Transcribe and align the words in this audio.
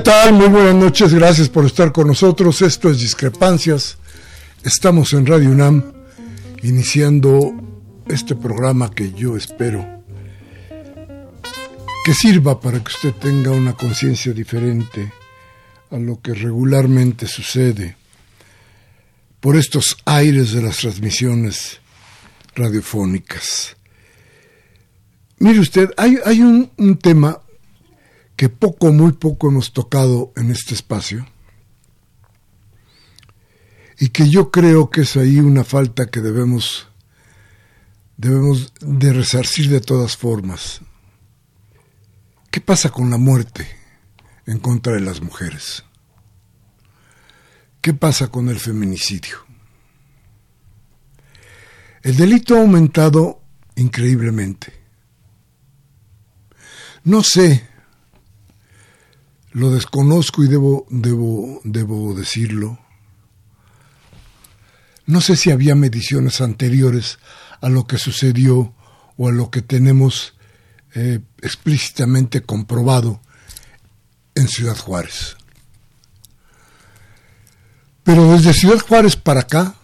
Tal? 0.00 0.32
Muy 0.32 0.48
buenas 0.48 0.74
noches, 0.74 1.14
gracias 1.14 1.48
por 1.48 1.64
estar 1.64 1.92
con 1.92 2.08
nosotros. 2.08 2.62
Esto 2.62 2.90
es 2.90 2.98
Discrepancias. 2.98 3.96
Estamos 4.64 5.12
en 5.12 5.24
Radio 5.24 5.50
UNAM 5.50 5.92
iniciando 6.62 7.54
este 8.08 8.34
programa 8.34 8.90
que 8.90 9.12
yo 9.12 9.36
espero 9.36 10.02
que 12.04 12.12
sirva 12.12 12.60
para 12.60 12.82
que 12.82 12.90
usted 12.90 13.12
tenga 13.12 13.52
una 13.52 13.74
conciencia 13.74 14.32
diferente 14.32 15.12
a 15.90 15.96
lo 15.96 16.20
que 16.20 16.34
regularmente 16.34 17.28
sucede 17.28 17.96
por 19.38 19.56
estos 19.56 19.96
aires 20.06 20.52
de 20.52 20.62
las 20.62 20.78
transmisiones 20.78 21.78
radiofónicas. 22.56 23.76
Mire 25.38 25.60
usted, 25.60 25.90
hay, 25.96 26.18
hay 26.24 26.42
un 26.42 26.98
tema 27.00 27.38
que 28.36 28.48
poco, 28.48 28.92
muy 28.92 29.12
poco 29.12 29.48
hemos 29.48 29.72
tocado 29.72 30.32
en 30.36 30.50
este 30.50 30.74
espacio 30.74 31.26
y 33.98 34.08
que 34.08 34.28
yo 34.28 34.50
creo 34.50 34.90
que 34.90 35.02
es 35.02 35.16
ahí 35.16 35.38
una 35.38 35.64
falta 35.64 36.06
que 36.06 36.20
debemos 36.20 36.88
debemos 38.16 38.72
de 38.80 39.12
resarcir 39.12 39.68
de 39.70 39.80
todas 39.80 40.16
formas. 40.16 40.80
¿Qué 42.50 42.60
pasa 42.60 42.90
con 42.90 43.10
la 43.10 43.18
muerte 43.18 43.68
en 44.46 44.58
contra 44.58 44.92
de 44.92 45.00
las 45.00 45.20
mujeres? 45.20 45.84
¿Qué 47.80 47.92
pasa 47.92 48.28
con 48.28 48.48
el 48.48 48.60
feminicidio? 48.60 49.38
El 52.02 52.16
delito 52.16 52.56
ha 52.56 52.60
aumentado 52.60 53.42
increíblemente. 53.76 54.72
No 57.02 57.22
sé 57.22 57.73
lo 59.54 59.70
desconozco 59.70 60.42
y 60.42 60.48
debo, 60.48 60.84
debo, 60.90 61.60
debo 61.62 62.12
decirlo. 62.12 62.78
No 65.06 65.20
sé 65.20 65.36
si 65.36 65.52
había 65.52 65.76
mediciones 65.76 66.40
anteriores 66.40 67.20
a 67.60 67.68
lo 67.68 67.86
que 67.86 67.98
sucedió 67.98 68.74
o 69.16 69.28
a 69.28 69.32
lo 69.32 69.50
que 69.50 69.62
tenemos 69.62 70.34
eh, 70.94 71.20
explícitamente 71.40 72.42
comprobado 72.42 73.20
en 74.34 74.48
Ciudad 74.48 74.76
Juárez. 74.76 75.36
Pero 78.02 78.32
desde 78.32 78.54
Ciudad 78.54 78.80
Juárez 78.80 79.14
para 79.14 79.42
acá, 79.42 79.76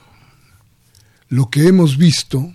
lo 1.29 1.49
que 1.49 1.69
hemos 1.69 1.97
visto 1.97 2.53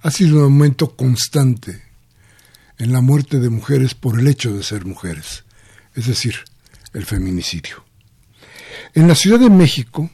ha 0.00 0.10
sido 0.12 0.38
un 0.38 0.44
aumento 0.44 0.94
constante 0.94 1.82
en 2.78 2.92
la 2.92 3.00
muerte 3.00 3.40
de 3.40 3.50
mujeres 3.50 3.94
por 3.94 4.20
el 4.20 4.28
hecho 4.28 4.54
de 4.54 4.62
ser 4.62 4.86
mujeres 4.86 5.42
es 6.00 6.06
decir, 6.06 6.36
el 6.94 7.04
feminicidio. 7.04 7.84
En 8.94 9.06
la 9.06 9.14
Ciudad 9.14 9.38
de 9.38 9.50
México, 9.50 10.10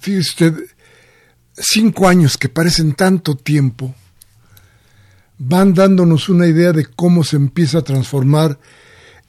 fíjese 0.00 0.30
usted, 0.30 0.54
cinco 1.54 2.08
años 2.08 2.38
que 2.38 2.48
parecen 2.48 2.94
tanto 2.94 3.36
tiempo, 3.36 3.94
van 5.38 5.74
dándonos 5.74 6.28
una 6.28 6.46
idea 6.46 6.72
de 6.72 6.86
cómo 6.86 7.24
se 7.24 7.36
empieza 7.36 7.78
a 7.78 7.82
transformar 7.82 8.58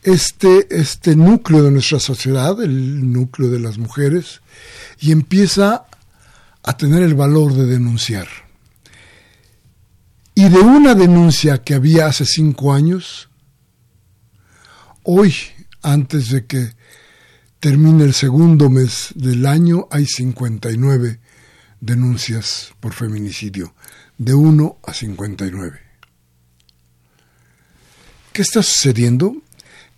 este, 0.03 0.67
este 0.69 1.15
núcleo 1.15 1.63
de 1.63 1.71
nuestra 1.71 1.99
sociedad, 1.99 2.61
el 2.61 3.11
núcleo 3.11 3.49
de 3.49 3.59
las 3.59 3.77
mujeres, 3.77 4.41
y 4.99 5.11
empieza 5.11 5.85
a 6.63 6.77
tener 6.77 7.01
el 7.01 7.15
valor 7.15 7.53
de 7.53 7.65
denunciar. 7.65 8.27
Y 10.35 10.49
de 10.49 10.59
una 10.59 10.95
denuncia 10.95 11.63
que 11.63 11.73
había 11.73 12.05
hace 12.05 12.25
cinco 12.25 12.73
años, 12.73 13.28
Hoy, 15.03 15.33
antes 15.81 16.29
de 16.29 16.45
que 16.45 16.73
termine 17.59 18.03
el 18.03 18.13
segundo 18.13 18.69
mes 18.69 19.09
del 19.15 19.45
año, 19.45 19.87
hay 19.91 20.05
59 20.05 21.19
denuncias 21.79 22.73
por 22.79 22.93
feminicidio, 22.93 23.73
de 24.17 24.33
1 24.33 24.79
a 24.83 24.93
59. 24.93 25.79
¿Qué 28.33 28.41
está 28.41 28.61
sucediendo? 28.61 29.35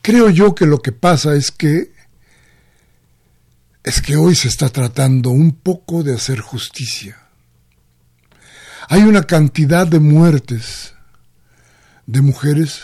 Creo 0.02 0.30
yo 0.30 0.56
que 0.56 0.66
lo 0.66 0.82
que 0.82 0.92
pasa 0.92 1.36
es 1.36 1.52
que 1.52 1.92
es 3.84 4.02
que 4.02 4.16
hoy 4.16 4.36
se 4.36 4.48
está 4.48 4.70
tratando 4.70 5.32
un 5.32 5.54
poco 5.54 6.04
de 6.04 6.14
hacer 6.14 6.40
justicia. 6.40 7.18
Hay 8.90 9.02
una 9.02 9.24
cantidad 9.24 9.88
de 9.88 10.00
muertes 10.00 10.94
de 12.06 12.22
mujeres 12.22 12.84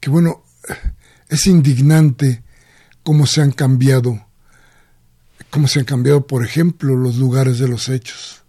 que 0.00 0.10
bueno, 0.10 0.44
es 1.30 1.46
indignante 1.46 2.42
cómo 3.04 3.26
se 3.26 3.40
han 3.40 3.52
cambiado, 3.52 4.26
cómo 5.48 5.68
se 5.68 5.78
han 5.78 5.84
cambiado, 5.84 6.26
por 6.26 6.44
ejemplo, 6.44 6.96
los 6.96 7.16
lugares 7.16 7.58
de 7.58 7.68
los 7.68 7.88
hechos. 7.88 8.42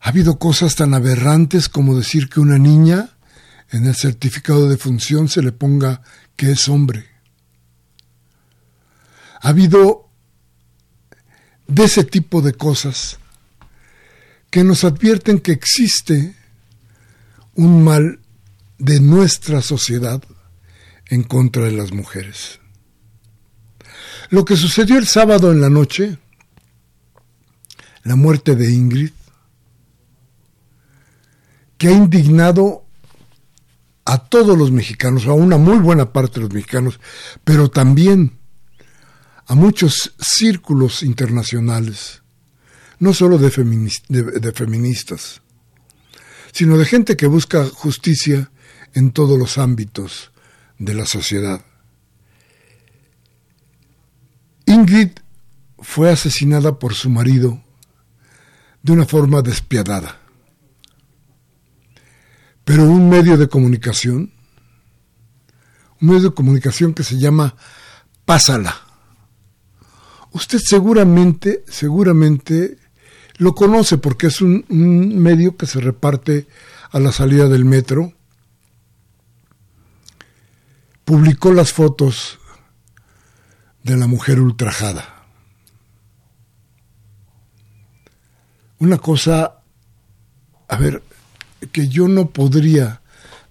Ha 0.00 0.10
habido 0.10 0.38
cosas 0.38 0.76
tan 0.76 0.94
aberrantes 0.94 1.68
como 1.68 1.96
decir 1.96 2.28
que 2.28 2.40
una 2.40 2.58
niña 2.58 3.16
en 3.70 3.86
el 3.86 3.96
certificado 3.96 4.68
de 4.68 4.76
función 4.76 5.28
se 5.28 5.42
le 5.42 5.50
ponga 5.50 6.02
que 6.36 6.52
es 6.52 6.68
hombre. 6.68 7.06
Ha 9.40 9.48
habido 9.48 10.08
de 11.66 11.84
ese 11.84 12.04
tipo 12.04 12.42
de 12.42 12.52
cosas 12.52 13.18
que 14.50 14.62
nos 14.62 14.84
advierten 14.84 15.40
que 15.40 15.52
existe 15.52 16.36
un 17.54 17.82
mal 17.82 18.20
de 18.78 19.00
nuestra 19.00 19.62
sociedad 19.62 20.22
en 21.08 21.22
contra 21.22 21.64
de 21.64 21.72
las 21.72 21.92
mujeres. 21.92 22.60
Lo 24.30 24.44
que 24.44 24.56
sucedió 24.56 24.98
el 24.98 25.06
sábado 25.06 25.52
en 25.52 25.60
la 25.60 25.70
noche, 25.70 26.18
la 28.02 28.16
muerte 28.16 28.56
de 28.56 28.72
Ingrid, 28.72 29.10
que 31.78 31.88
ha 31.88 31.92
indignado 31.92 32.84
a 34.04 34.18
todos 34.18 34.56
los 34.56 34.70
mexicanos, 34.70 35.26
a 35.26 35.32
una 35.32 35.58
muy 35.58 35.78
buena 35.78 36.12
parte 36.12 36.34
de 36.34 36.46
los 36.46 36.54
mexicanos, 36.54 37.00
pero 37.44 37.68
también 37.68 38.38
a 39.46 39.54
muchos 39.54 40.14
círculos 40.18 41.02
internacionales, 41.02 42.22
no 42.98 43.12
solo 43.12 43.38
de, 43.38 43.50
de, 44.08 44.52
feministas, 44.52 45.42
sino 46.52 46.78
de 46.78 46.84
gente 46.84 47.16
que 47.16 47.26
busca 47.26 47.64
justicia 47.66 48.50
en 48.94 49.10
todos 49.12 49.38
los 49.38 49.58
ámbitos 49.58 50.32
de 50.78 50.94
la 50.94 51.06
sociedad. 51.06 51.64
Ingrid 54.66 55.10
fue 55.78 56.10
asesinada 56.10 56.78
por 56.78 56.94
su 56.94 57.08
marido 57.08 57.62
de 58.82 58.92
una 58.92 59.06
forma 59.06 59.42
despiadada. 59.42 60.20
Pero 62.64 62.84
un 62.84 63.08
medio 63.08 63.36
de 63.36 63.48
comunicación, 63.48 64.32
un 66.00 66.08
medio 66.08 66.30
de 66.30 66.34
comunicación 66.34 66.94
que 66.94 67.04
se 67.04 67.18
llama 67.18 67.54
Pásala. 68.24 68.74
Usted 70.32 70.58
seguramente, 70.58 71.64
seguramente 71.68 72.76
lo 73.38 73.54
conoce 73.54 73.98
porque 73.98 74.26
es 74.26 74.40
un, 74.40 74.64
un 74.68 75.18
medio 75.18 75.56
que 75.56 75.66
se 75.66 75.80
reparte 75.80 76.46
a 76.90 76.98
la 76.98 77.12
salida 77.12 77.48
del 77.48 77.64
metro. 77.64 78.12
Publicó 81.06 81.52
las 81.52 81.72
fotos 81.72 82.40
de 83.84 83.96
la 83.96 84.08
mujer 84.08 84.40
ultrajada. 84.40 85.24
Una 88.80 88.98
cosa, 88.98 89.62
a 90.66 90.76
ver, 90.76 91.04
que 91.70 91.86
yo 91.86 92.08
no 92.08 92.30
podría 92.30 93.02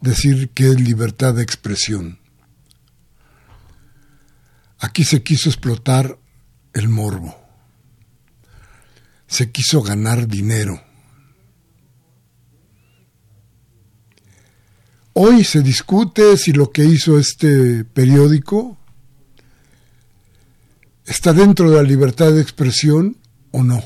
decir 0.01 0.49
que 0.49 0.67
es 0.67 0.81
libertad 0.81 1.33
de 1.33 1.43
expresión. 1.43 2.19
Aquí 4.77 5.05
se 5.05 5.23
quiso 5.23 5.47
explotar 5.47 6.19
el 6.73 6.89
morbo. 6.89 7.35
Se 9.27 9.53
quiso 9.53 9.81
ganar 9.81 10.27
dinero. 10.27 10.84
Hoy 15.17 15.45
se 15.45 15.61
discute 15.61 16.35
si 16.35 16.51
lo 16.51 16.73
que 16.73 16.83
hizo 16.83 17.17
este 17.17 17.85
periódico 17.85 18.77
está 21.05 21.31
dentro 21.31 21.69
de 21.69 21.77
la 21.77 21.83
libertad 21.83 22.33
de 22.33 22.41
expresión 22.41 23.15
o 23.51 23.63
no. 23.63 23.81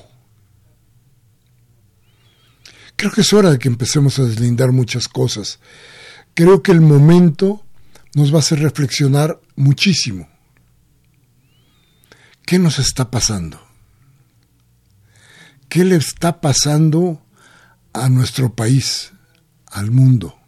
Creo 2.95 3.11
que 3.11 3.21
es 3.21 3.31
hora 3.31 3.51
de 3.51 3.59
que 3.59 3.67
empecemos 3.67 4.17
a 4.17 4.23
deslindar 4.23 4.71
muchas 4.71 5.07
cosas. 5.07 5.59
Creo 6.33 6.63
que 6.63 6.71
el 6.71 6.81
momento 6.81 7.63
nos 8.15 8.33
va 8.33 8.37
a 8.37 8.39
hacer 8.39 8.61
reflexionar 8.61 9.39
muchísimo. 9.55 10.27
¿Qué 12.43 12.57
nos 12.57 12.79
está 12.79 13.11
pasando? 13.11 13.61
¿Qué 15.69 15.85
le 15.85 15.97
está 15.97 16.41
pasando 16.41 17.23
a 17.93 18.09
nuestro 18.09 18.55
país, 18.55 19.13
al 19.67 19.91
mundo? 19.91 20.38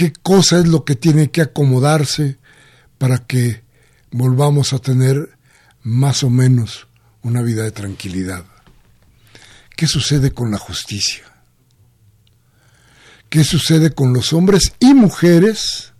¿Qué 0.00 0.14
cosa 0.14 0.60
es 0.60 0.66
lo 0.66 0.86
que 0.86 0.96
tiene 0.96 1.30
que 1.30 1.42
acomodarse 1.42 2.38
para 2.96 3.18
que 3.18 3.62
volvamos 4.10 4.72
a 4.72 4.78
tener 4.78 5.36
más 5.82 6.24
o 6.24 6.30
menos 6.30 6.88
una 7.20 7.42
vida 7.42 7.64
de 7.64 7.70
tranquilidad. 7.70 8.46
¿Qué 9.76 9.86
sucede 9.86 10.30
con 10.30 10.50
la 10.50 10.56
justicia? 10.56 11.24
¿Qué 13.28 13.44
sucede 13.44 13.90
con 13.94 14.14
los 14.14 14.32
hombres 14.32 14.72
y 14.78 14.94
mujeres 14.94 15.92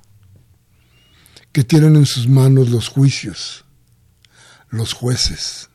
que 1.52 1.62
tienen 1.62 1.94
en 1.96 2.06
sus 2.06 2.26
manos 2.26 2.70
los 2.70 2.88
juicios, 2.88 3.66
los 4.70 4.94
jueces? 4.94 5.68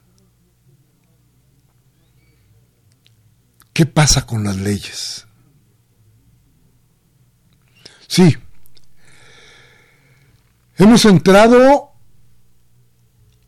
¿Qué 3.72 3.86
pasa 3.86 4.26
con 4.26 4.44
las 4.44 4.56
leyes? 4.58 5.28
Sí, 8.16 8.38
hemos 10.78 11.04
entrado 11.04 11.92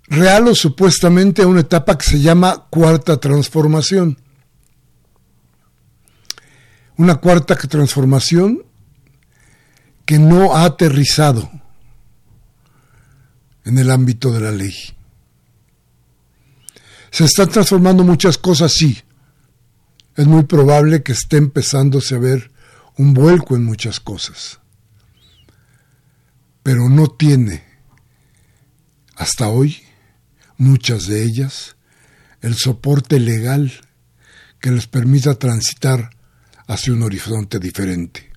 real 0.10 0.50
o 0.50 0.56
supuestamente 0.56 1.42
a 1.42 1.48
una 1.48 1.62
etapa 1.62 1.98
que 1.98 2.04
se 2.04 2.20
llama 2.20 2.68
cuarta 2.70 3.18
transformación. 3.18 4.18
Una 6.98 7.16
cuarta 7.16 7.56
transformación 7.56 8.66
que 10.06 10.20
no 10.20 10.54
ha 10.54 10.66
aterrizado 10.66 11.50
en 13.64 13.78
el 13.78 13.90
ámbito 13.90 14.34
de 14.34 14.42
la 14.42 14.52
ley. 14.52 14.76
Se 17.10 17.24
están 17.24 17.48
transformando 17.48 18.04
muchas 18.04 18.38
cosas, 18.38 18.74
sí. 18.74 19.02
Es 20.18 20.28
muy 20.28 20.44
probable 20.44 21.04
que 21.04 21.14
esté 21.14 21.38
empezándose 21.38 22.16
a 22.16 22.20
ver 22.20 22.57
un 22.98 23.14
vuelco 23.14 23.56
en 23.56 23.64
muchas 23.64 24.00
cosas. 24.00 24.60
Pero 26.64 26.90
no 26.90 27.08
tiene 27.08 27.64
hasta 29.16 29.48
hoy 29.48 29.82
muchas 30.58 31.08
de 31.08 31.24
ellas, 31.24 31.76
el 32.42 32.56
soporte 32.56 33.20
legal 33.20 33.72
que 34.60 34.72
les 34.72 34.88
permita 34.88 35.36
transitar 35.36 36.10
hacia 36.68 36.94
un 36.94 37.04
horizonte 37.04 37.60
diferente. 37.60 38.32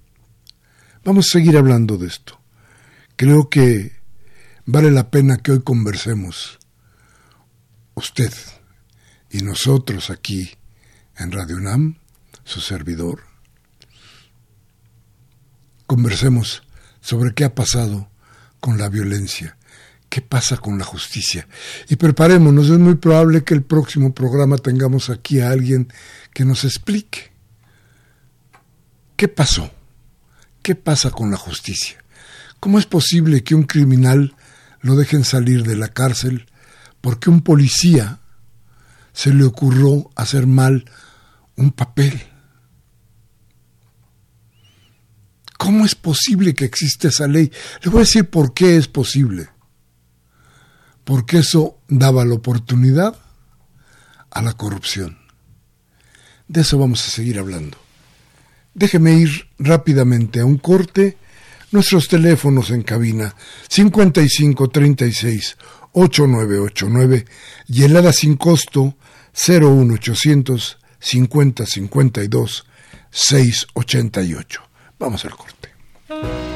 Vamos 1.04 1.26
a 1.26 1.38
seguir 1.38 1.56
hablando 1.56 1.96
de 1.96 2.08
esto. 2.08 2.40
Creo 3.16 3.48
que 3.48 3.92
vale 4.66 4.90
la 4.90 5.10
pena 5.10 5.38
que 5.38 5.52
hoy 5.52 5.62
conversemos, 5.62 6.58
usted 7.94 8.32
y 9.30 9.38
nosotros 9.38 10.10
aquí 10.10 10.50
en 11.16 11.32
Radio 11.32 11.60
Nam, 11.60 11.98
su 12.44 12.60
servidor, 12.60 13.29
conversemos 15.90 16.62
sobre 17.00 17.34
qué 17.34 17.42
ha 17.42 17.52
pasado 17.52 18.08
con 18.60 18.78
la 18.78 18.88
violencia 18.88 19.56
¿Qué 20.08 20.20
pasa 20.22 20.56
con 20.56 20.76
la 20.76 20.84
justicia? 20.84 21.48
Y 21.88 21.94
preparémonos, 21.94 22.68
es 22.68 22.78
muy 22.78 22.96
probable 22.96 23.44
que 23.44 23.54
el 23.54 23.62
próximo 23.62 24.12
programa 24.12 24.56
tengamos 24.56 25.08
aquí 25.08 25.40
a 25.40 25.50
alguien 25.50 25.92
que 26.32 26.44
nos 26.44 26.64
explique. 26.64 27.30
¿Qué 29.16 29.28
pasó? 29.28 29.70
¿Qué 30.62 30.74
pasa 30.74 31.10
con 31.10 31.30
la 31.30 31.36
justicia? 31.36 32.04
¿Cómo 32.58 32.80
es 32.80 32.86
posible 32.86 33.44
que 33.44 33.54
un 33.54 33.62
criminal 33.62 34.34
lo 34.80 34.96
dejen 34.96 35.22
salir 35.24 35.62
de 35.62 35.76
la 35.76 35.88
cárcel 35.88 36.46
porque 37.00 37.30
un 37.30 37.42
policía 37.42 38.18
se 39.12 39.32
le 39.32 39.44
ocurrió 39.44 40.10
hacer 40.16 40.48
mal 40.48 40.90
un 41.54 41.70
papel? 41.70 42.29
¿Cómo 45.60 45.84
es 45.84 45.94
posible 45.94 46.54
que 46.54 46.64
exista 46.64 47.08
esa 47.08 47.26
ley? 47.28 47.52
Le 47.82 47.90
voy 47.90 47.98
a 47.98 48.04
decir 48.04 48.30
por 48.30 48.54
qué 48.54 48.78
es 48.78 48.88
posible 48.88 49.50
porque 51.10 51.38
eso 51.38 51.80
daba 51.88 52.24
la 52.24 52.34
oportunidad 52.34 53.16
a 54.30 54.42
la 54.42 54.52
corrupción. 54.52 55.18
De 56.46 56.60
eso 56.60 56.78
vamos 56.78 57.04
a 57.04 57.10
seguir 57.10 57.40
hablando. 57.40 57.76
Déjeme 58.74 59.14
ir 59.14 59.48
rápidamente 59.58 60.38
a 60.38 60.44
un 60.44 60.58
corte. 60.58 61.18
Nuestros 61.72 62.06
teléfonos 62.06 62.70
en 62.70 62.84
cabina 62.84 63.34
5536 63.68 65.56
8989 65.92 67.26
y 67.66 67.82
helada 67.82 68.12
sin 68.12 68.36
costo 68.36 68.94
01800 69.34 70.78
5052 71.00 72.66
688. 73.10 74.69
Vamos 75.00 75.24
al 75.24 75.34
corte. 75.34 76.49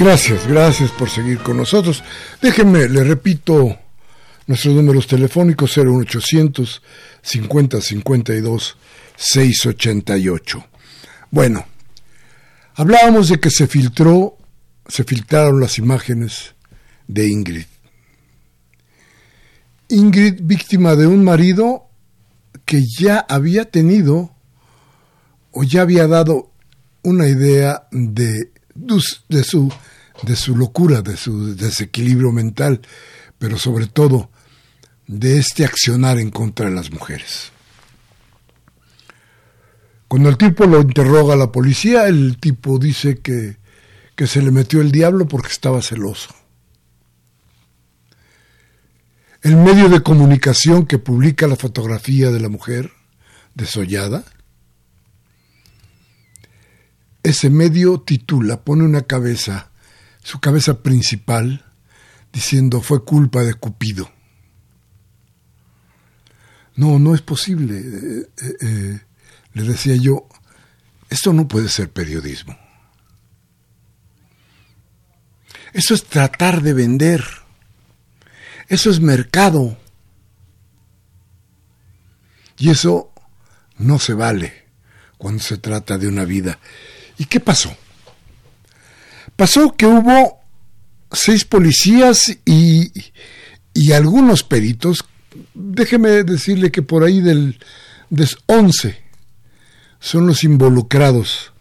Gracias, 0.00 0.46
gracias 0.46 0.90
por 0.92 1.10
seguir 1.10 1.40
con 1.40 1.58
nosotros. 1.58 2.02
Déjenme, 2.40 2.88
le 2.88 3.04
repito 3.04 3.76
nuestros 4.46 4.74
números 4.74 5.06
telefónicos 5.06 5.76
01800 5.76 6.82
50 7.20 7.82
52 7.82 8.78
688. 9.14 10.64
Bueno, 11.30 11.66
hablábamos 12.76 13.28
de 13.28 13.40
que 13.40 13.50
se 13.50 13.66
filtró, 13.66 14.38
se 14.88 15.04
filtraron 15.04 15.60
las 15.60 15.76
imágenes 15.76 16.54
de 17.06 17.28
Ingrid. 17.28 17.66
Ingrid, 19.90 20.40
víctima 20.40 20.96
de 20.96 21.08
un 21.08 21.22
marido 21.22 21.90
que 22.64 22.80
ya 22.86 23.18
había 23.18 23.66
tenido 23.66 24.34
o 25.50 25.62
ya 25.62 25.82
había 25.82 26.06
dado 26.06 26.52
una 27.02 27.28
idea 27.28 27.86
de, 27.90 28.50
de, 28.74 29.44
su, 29.44 29.72
de 30.22 30.36
su 30.36 30.56
locura, 30.56 31.02
de 31.02 31.16
su 31.16 31.54
desequilibrio 31.54 32.32
mental, 32.32 32.80
pero 33.38 33.58
sobre 33.58 33.86
todo 33.86 34.30
de 35.06 35.38
este 35.38 35.64
accionar 35.64 36.18
en 36.18 36.30
contra 36.30 36.68
de 36.68 36.74
las 36.74 36.90
mujeres. 36.90 37.50
Cuando 40.08 40.28
el 40.28 40.36
tipo 40.36 40.66
lo 40.66 40.80
interroga 40.80 41.34
a 41.34 41.36
la 41.36 41.52
policía, 41.52 42.06
el 42.08 42.38
tipo 42.38 42.78
dice 42.78 43.18
que, 43.18 43.58
que 44.16 44.26
se 44.26 44.42
le 44.42 44.50
metió 44.50 44.80
el 44.80 44.90
diablo 44.90 45.26
porque 45.26 45.48
estaba 45.48 45.82
celoso. 45.82 46.34
El 49.42 49.56
medio 49.56 49.88
de 49.88 50.02
comunicación 50.02 50.84
que 50.84 50.98
publica 50.98 51.46
la 51.46 51.56
fotografía 51.56 52.30
de 52.30 52.40
la 52.40 52.48
mujer 52.48 52.92
desollada, 53.54 54.24
ese 57.22 57.50
medio 57.50 58.00
titula, 58.00 58.62
pone 58.62 58.84
una 58.84 59.02
cabeza, 59.02 59.70
su 60.22 60.40
cabeza 60.40 60.82
principal, 60.82 61.64
diciendo 62.32 62.80
fue 62.80 63.04
culpa 63.04 63.42
de 63.42 63.54
Cupido. 63.54 64.10
No, 66.76 66.98
no 66.98 67.14
es 67.14 67.20
posible. 67.20 67.78
Eh, 67.78 68.28
eh, 68.42 68.56
eh, 68.62 69.00
le 69.52 69.62
decía 69.62 69.96
yo, 69.96 70.28
esto 71.08 71.32
no 71.32 71.46
puede 71.46 71.68
ser 71.68 71.90
periodismo. 71.90 72.56
Eso 75.72 75.94
es 75.94 76.04
tratar 76.04 76.62
de 76.62 76.72
vender. 76.72 77.24
Eso 78.68 78.90
es 78.90 79.00
mercado. 79.00 79.76
Y 82.56 82.70
eso 82.70 83.12
no 83.78 83.98
se 83.98 84.14
vale 84.14 84.66
cuando 85.18 85.42
se 85.42 85.58
trata 85.58 85.98
de 85.98 86.08
una 86.08 86.24
vida. 86.24 86.58
¿Y 87.20 87.26
qué 87.26 87.38
pasó? 87.38 87.76
Pasó 89.36 89.76
que 89.76 89.84
hubo 89.84 90.40
seis 91.12 91.44
policías 91.44 92.34
y, 92.46 92.90
y 93.74 93.92
algunos 93.92 94.42
peritos, 94.42 95.04
déjeme 95.52 96.24
decirle 96.24 96.70
que 96.70 96.80
por 96.80 97.04
ahí 97.04 97.20
del, 97.20 97.60
de 98.08 98.26
11 98.46 98.98
son 99.98 100.26
los 100.26 100.44
involucrados, 100.44 101.52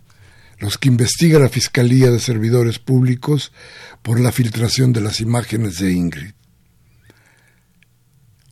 los 0.60 0.78
que 0.78 0.88
investiga 0.88 1.40
la 1.40 1.50
Fiscalía 1.50 2.10
de 2.10 2.22
Servidores 2.22 2.80
Públicos 2.80 3.52
por 4.02 4.22
la 4.22 4.32
filtración 4.32 4.94
de 4.94 5.02
las 5.02 5.20
imágenes 5.20 5.78
de 5.80 5.92
Ingrid. 5.92 6.32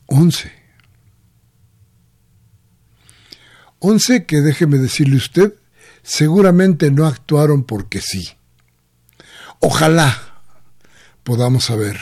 Once. 0.08 0.52
Once 3.78 4.26
que 4.26 4.42
déjeme 4.42 4.76
decirle 4.76 5.16
usted, 5.16 5.54
seguramente 6.08 6.90
no 6.90 7.06
actuaron 7.06 7.64
porque 7.64 8.00
sí. 8.00 8.30
Ojalá 9.60 10.40
podamos 11.22 11.66
saber 11.66 12.00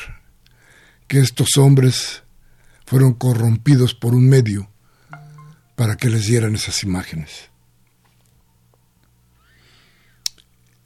que 1.09 1.19
estos 1.19 1.57
hombres 1.57 2.23
fueron 2.85 3.15
corrompidos 3.15 3.95
por 3.95 4.15
un 4.15 4.29
medio 4.29 4.71
para 5.75 5.97
que 5.97 6.09
les 6.09 6.27
dieran 6.27 6.55
esas 6.55 6.85
imágenes. 6.85 7.51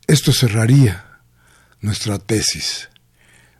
Esto 0.06 0.32
cerraría 0.32 1.20
nuestra 1.82 2.18
tesis 2.18 2.88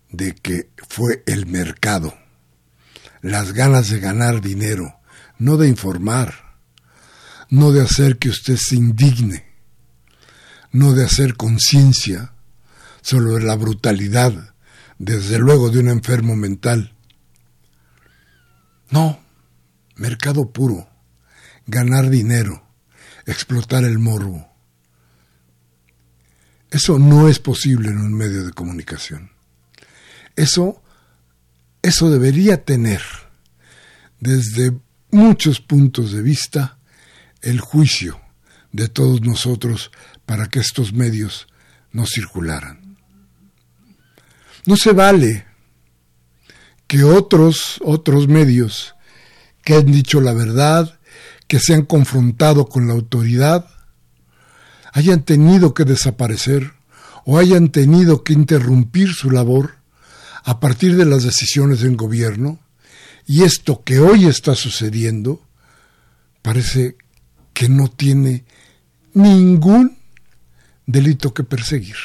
de 0.09 0.35
que 0.35 0.71
fue 0.88 1.23
el 1.26 1.45
mercado, 1.45 2.19
las 3.21 3.52
ganas 3.52 3.90
de 3.90 4.00
ganar 4.00 4.40
dinero, 4.40 5.00
no 5.38 5.59
de 5.59 5.69
informar, 5.69 6.57
no 7.50 7.73
de 7.73 7.83
hacer 7.83 8.19
que 8.19 8.31
usted 8.31 8.57
se 8.57 8.76
indigne, 8.76 9.50
no 10.73 10.93
de 10.93 11.05
hacer 11.05 11.37
conciencia 11.37 12.33
sobre 13.03 13.43
la 13.43 13.57
brutalidad, 13.57 14.55
desde 14.99 15.39
luego 15.39 15.71
de 15.71 15.81
un 15.81 15.89
enfermo 15.89 16.37
mental. 16.37 16.95
No, 18.91 19.21
mercado 19.97 20.53
puro, 20.53 20.89
ganar 21.67 22.11
dinero, 22.11 22.62
explotar 23.27 23.85
el 23.85 23.99
morbo. 23.99 24.49
Eso 26.71 26.99
no 26.99 27.29
es 27.29 27.39
posible 27.39 27.89
en 27.89 27.99
un 27.99 28.15
medio 28.15 28.45
de 28.45 28.53
comunicación. 28.53 29.31
Eso, 30.37 30.83
eso 31.83 32.11
debería 32.11 32.65
tener, 32.65 33.03
desde 34.21 34.79
muchos 35.11 35.61
puntos 35.61 36.12
de 36.12 36.23
vista, 36.23 36.79
el 37.43 37.61
juicio 37.61 38.21
de 38.73 38.89
todos 38.89 39.23
nosotros 39.23 39.91
para 40.30 40.46
que 40.46 40.60
estos 40.60 40.92
medios 40.92 41.49
no 41.90 42.06
circularan. 42.06 42.96
No 44.64 44.76
se 44.76 44.92
vale 44.92 45.44
que 46.87 47.02
otros, 47.02 47.80
otros 47.84 48.28
medios 48.28 48.94
que 49.64 49.75
han 49.75 49.87
dicho 49.87 50.20
la 50.20 50.32
verdad, 50.32 51.00
que 51.49 51.58
se 51.58 51.75
han 51.75 51.84
confrontado 51.84 52.66
con 52.66 52.87
la 52.87 52.92
autoridad, 52.92 53.66
hayan 54.92 55.25
tenido 55.25 55.75
que 55.75 55.84
desaparecer 55.84 56.75
o 57.25 57.37
hayan 57.37 57.70
tenido 57.70 58.22
que 58.22 58.32
interrumpir 58.32 59.12
su 59.12 59.32
labor 59.32 59.78
a 60.44 60.60
partir 60.60 60.96
de 60.96 61.06
las 61.06 61.25
decisiones 61.25 61.80
del 61.80 61.96
gobierno, 61.96 62.60
y 63.26 63.42
esto 63.42 63.82
que 63.82 63.99
hoy 63.99 64.26
está 64.26 64.54
sucediendo 64.54 65.42
parece 66.40 66.96
que 67.52 67.68
no 67.68 67.88
tiene 67.88 68.44
ningún 69.12 69.99
delito 70.92 71.35
que 71.35 71.44
perseguir. 71.44 71.97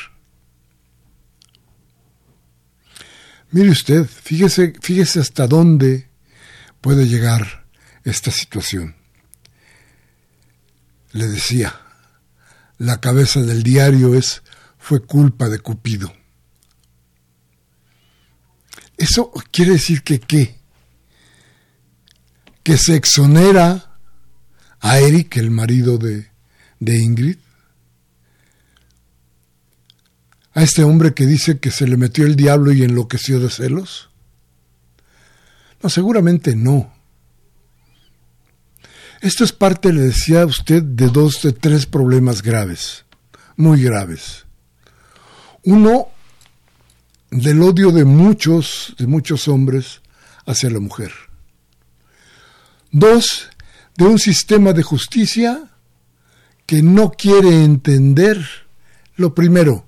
Mire 3.51 3.69
usted, 3.69 4.05
fíjese, 4.05 4.73
fíjese 4.81 5.19
hasta 5.19 5.47
dónde 5.47 6.09
puede 6.81 7.07
llegar 7.07 7.65
esta 8.03 8.31
situación. 8.31 8.95
Le 11.11 11.27
decía, 11.27 11.79
la 12.77 12.99
cabeza 12.99 13.41
del 13.41 13.63
diario 13.63 14.15
es 14.15 14.43
fue 14.77 14.99
culpa 14.99 15.49
de 15.49 15.59
Cupido. 15.59 16.13
Eso 18.97 19.31
quiere 19.51 19.71
decir 19.71 20.03
que 20.03 20.19
qué? 20.19 20.59
Que 22.61 22.77
se 22.77 22.95
exonera 22.95 23.97
a 24.79 24.99
Eric, 24.99 25.37
el 25.37 25.49
marido 25.49 25.97
de, 25.97 26.29
de 26.79 26.97
Ingrid, 26.97 27.37
a 30.55 30.63
este 30.63 30.83
hombre 30.83 31.13
que 31.13 31.25
dice 31.25 31.59
que 31.59 31.69
se 31.69 31.85
le 31.85 31.97
metió 31.97 32.25
el 32.25 32.35
diablo 32.35 32.71
y 32.71 32.81
enloqueció 32.83 33.39
de 33.39 33.49
celos? 33.49 34.09
No, 35.83 35.89
seguramente 35.89 36.55
no. 36.55 36.91
Esto 39.21 39.43
es 39.43 39.51
parte, 39.51 39.91
le 39.91 40.01
decía 40.01 40.41
a 40.43 40.45
usted, 40.45 40.81
de 40.81 41.09
dos, 41.09 41.41
de 41.41 41.51
tres 41.51 41.85
problemas 41.85 42.41
graves, 42.41 43.05
muy 43.57 43.83
graves. 43.83 44.45
Uno, 45.63 46.07
del 47.31 47.61
odio 47.61 47.91
de 47.91 48.05
muchos, 48.05 48.95
de 48.97 49.07
muchos 49.07 49.47
hombres 49.47 50.01
hacia 50.45 50.69
la 50.69 50.79
mujer. 50.79 51.11
Dos, 52.91 53.49
de 53.97 54.05
un 54.05 54.19
sistema 54.19 54.71
de 54.71 54.83
justicia 54.83 55.71
que 56.65 56.81
no 56.81 57.11
quiere 57.11 57.63
entender, 57.63 58.45
lo 59.17 59.35
primero, 59.35 59.85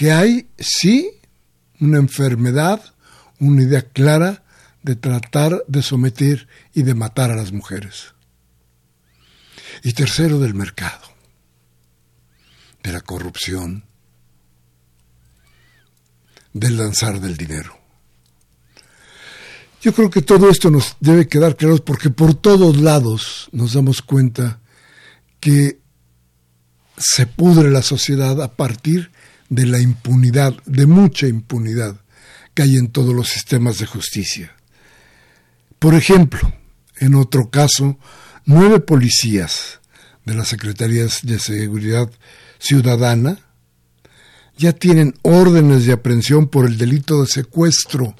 que 0.00 0.12
hay, 0.12 0.48
sí, 0.58 1.10
una 1.78 1.98
enfermedad, 1.98 2.82
una 3.38 3.62
idea 3.62 3.82
clara 3.82 4.42
de 4.82 4.96
tratar 4.96 5.62
de 5.68 5.82
someter 5.82 6.48
y 6.72 6.84
de 6.84 6.94
matar 6.94 7.30
a 7.30 7.36
las 7.36 7.52
mujeres. 7.52 8.14
Y 9.84 9.92
tercero, 9.92 10.38
del 10.38 10.54
mercado, 10.54 11.02
de 12.82 12.92
la 12.92 13.02
corrupción, 13.02 13.84
del 16.54 16.78
lanzar 16.78 17.20
del 17.20 17.36
dinero. 17.36 17.78
Yo 19.82 19.92
creo 19.92 20.08
que 20.08 20.22
todo 20.22 20.48
esto 20.48 20.70
nos 20.70 20.96
debe 21.00 21.28
quedar 21.28 21.56
claro 21.56 21.76
porque 21.84 22.08
por 22.08 22.32
todos 22.32 22.78
lados 22.78 23.50
nos 23.52 23.74
damos 23.74 24.00
cuenta 24.00 24.60
que 25.40 25.78
se 26.96 27.26
pudre 27.26 27.70
la 27.70 27.82
sociedad 27.82 28.40
a 28.40 28.56
partir 28.56 29.12
de 29.50 29.66
la 29.66 29.80
impunidad, 29.80 30.54
de 30.64 30.86
mucha 30.86 31.26
impunidad 31.26 32.00
que 32.54 32.62
hay 32.62 32.76
en 32.76 32.88
todos 32.88 33.14
los 33.14 33.28
sistemas 33.28 33.78
de 33.78 33.86
justicia. 33.86 34.56
Por 35.78 35.94
ejemplo, 35.94 36.40
en 36.98 37.14
otro 37.14 37.50
caso, 37.50 37.98
nueve 38.46 38.80
policías 38.80 39.80
de 40.24 40.34
las 40.34 40.48
Secretarías 40.48 41.20
de 41.22 41.38
Seguridad 41.38 42.10
Ciudadana 42.58 43.38
ya 44.56 44.72
tienen 44.72 45.14
órdenes 45.22 45.86
de 45.86 45.92
aprehensión 45.92 46.48
por 46.48 46.66
el 46.66 46.76
delito 46.76 47.22
de 47.22 47.26
secuestro. 47.26 48.14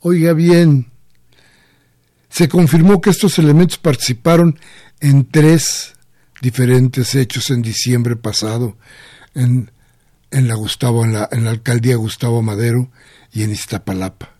Oiga 0.00 0.32
bien, 0.34 0.90
se 2.28 2.48
confirmó 2.48 3.00
que 3.00 3.10
estos 3.10 3.38
elementos 3.38 3.78
participaron 3.78 4.60
en 5.00 5.24
tres 5.24 5.94
diferentes 6.40 7.14
hechos 7.14 7.50
en 7.50 7.62
diciembre 7.62 8.16
pasado 8.16 8.76
en, 9.34 9.70
en 10.30 10.48
la 10.48 10.54
Gustavo, 10.54 11.04
en 11.04 11.12
la, 11.12 11.28
en 11.32 11.44
la 11.44 11.50
alcaldía 11.50 11.96
Gustavo 11.96 12.42
Madero 12.42 12.90
y 13.32 13.42
en 13.42 13.50
Iztapalapa. 13.50 14.34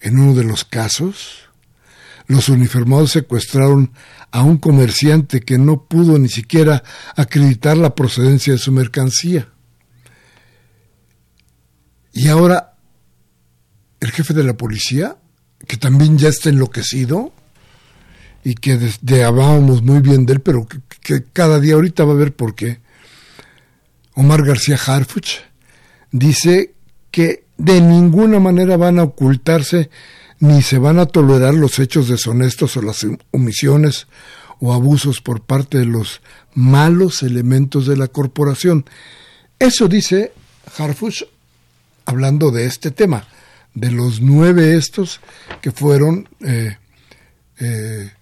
En 0.00 0.18
uno 0.18 0.34
de 0.34 0.44
los 0.44 0.64
casos, 0.64 1.48
los 2.26 2.48
uniformados 2.48 3.12
secuestraron 3.12 3.92
a 4.30 4.42
un 4.42 4.58
comerciante 4.58 5.40
que 5.40 5.58
no 5.58 5.84
pudo 5.84 6.18
ni 6.18 6.28
siquiera 6.28 6.82
acreditar 7.16 7.76
la 7.76 7.94
procedencia 7.94 8.52
de 8.52 8.58
su 8.58 8.72
mercancía. 8.72 9.48
Y 12.12 12.28
ahora 12.28 12.76
el 14.00 14.10
jefe 14.10 14.34
de 14.34 14.44
la 14.44 14.56
policía, 14.56 15.16
que 15.66 15.76
también 15.76 16.18
ya 16.18 16.28
está 16.28 16.48
enloquecido 16.48 17.32
y 18.44 18.54
que 18.54 18.76
desde 18.76 19.24
hablábamos 19.24 19.82
muy 19.82 20.00
bien 20.00 20.26
de 20.26 20.34
él, 20.34 20.40
pero 20.40 20.66
que, 20.66 21.24
cada 21.32 21.60
día 21.60 21.74
ahorita 21.74 22.04
va 22.04 22.12
a 22.12 22.16
ver 22.16 22.34
por 22.34 22.54
qué. 22.54 22.80
Omar 24.16 24.44
García 24.44 24.78
Harfuch 24.84 25.42
dice 26.10 26.72
que 27.10 27.44
de 27.58 27.82
ninguna 27.82 28.40
manera 28.40 28.78
van 28.78 28.98
a 28.98 29.04
ocultarse 29.04 29.90
ni 30.40 30.62
se 30.62 30.78
van 30.78 30.98
a 30.98 31.06
tolerar 31.06 31.54
los 31.54 31.78
hechos 31.78 32.08
deshonestos 32.08 32.76
o 32.78 32.82
las 32.82 33.06
omisiones 33.30 34.06
o 34.58 34.72
abusos 34.72 35.20
por 35.20 35.42
parte 35.42 35.78
de 35.78 35.84
los 35.84 36.22
malos 36.54 37.22
elementos 37.22 37.86
de 37.86 37.98
la 37.98 38.08
corporación. 38.08 38.86
Eso 39.58 39.86
dice 39.86 40.32
Harfuch 40.78 41.24
hablando 42.06 42.50
de 42.50 42.64
este 42.64 42.90
tema, 42.90 43.28
de 43.74 43.90
los 43.90 44.22
nueve 44.22 44.76
estos 44.76 45.20
que 45.60 45.72
fueron 45.72 46.26
eh, 46.40 46.78
eh, 47.58 48.12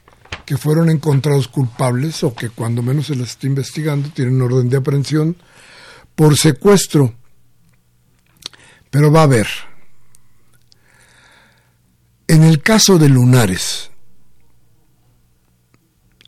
que 0.45 0.57
fueron 0.57 0.91
encontrados 0.91 1.47
culpables 1.47 2.25
o 2.25 2.35
que 2.35 2.51
cuando 2.51 2.83
menos 2.83 3.07
se 3.07 3.15
les 3.15 3.31
está 3.31 3.47
investigando 3.47 4.09
tienen 4.11 4.43
orden 4.43 4.69
de 4.69 4.77
aprehensión 4.77 5.37
por 6.15 6.37
secuestro. 6.37 7.15
Pero 8.91 9.11
va 9.11 9.21
a 9.21 9.25
haber. 9.25 9.49
En 12.27 12.43
el 12.43 12.63
caso 12.63 12.99
de 12.99 13.09
Lunares, 13.09 13.91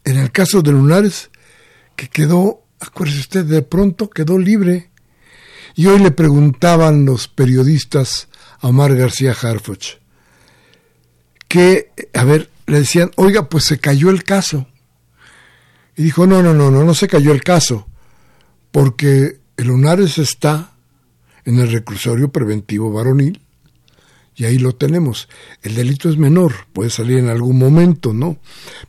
en 0.05 0.18
el 0.18 0.31
caso 0.31 0.62
de 0.62 0.72
Lunares, 0.72 1.31
que 1.96 2.09
quedó, 2.09 2.64
acuérdese 2.81 3.20
usted, 3.20 3.44
de 3.44 3.62
pronto 3.62 4.11
quedó 4.11 4.38
libre. 4.38 4.90
Y 5.75 5.87
hoy 5.87 5.99
le 5.99 6.11
preguntaban 6.11 7.05
los 7.05 7.29
periodistas 7.29 8.29
a 8.61 8.68
Omar 8.68 8.94
García 8.94 9.33
Harfuch 9.33 9.99
que, 11.49 11.92
a 12.14 12.25
ver, 12.25 12.51
le 12.66 12.81
decían, 12.81 13.11
oiga, 13.16 13.49
pues 13.49 13.64
se 13.64 13.79
cayó 13.79 14.11
el 14.11 14.25
caso. 14.25 14.66
Y 15.96 16.03
dijo, 16.03 16.27
no, 16.27 16.42
no, 16.42 16.53
no, 16.53 16.70
no, 16.70 16.85
no 16.85 16.94
se 16.94 17.09
cayó 17.09 17.33
el 17.33 17.42
caso, 17.42 17.87
porque 18.70 19.40
el 19.57 19.66
Lunares 19.66 20.19
está 20.19 20.73
en 21.45 21.59
el 21.59 21.71
reclusorio 21.71 22.31
preventivo 22.31 22.92
varonil 22.92 23.40
y 24.35 24.45
ahí 24.45 24.59
lo 24.59 24.73
tenemos. 24.73 25.29
El 25.62 25.75
delito 25.75 26.11
es 26.11 26.19
menor, 26.19 26.53
puede 26.73 26.90
salir 26.90 27.19
en 27.19 27.31
algún 27.31 27.59
momento, 27.59 28.12
¿no? 28.12 28.38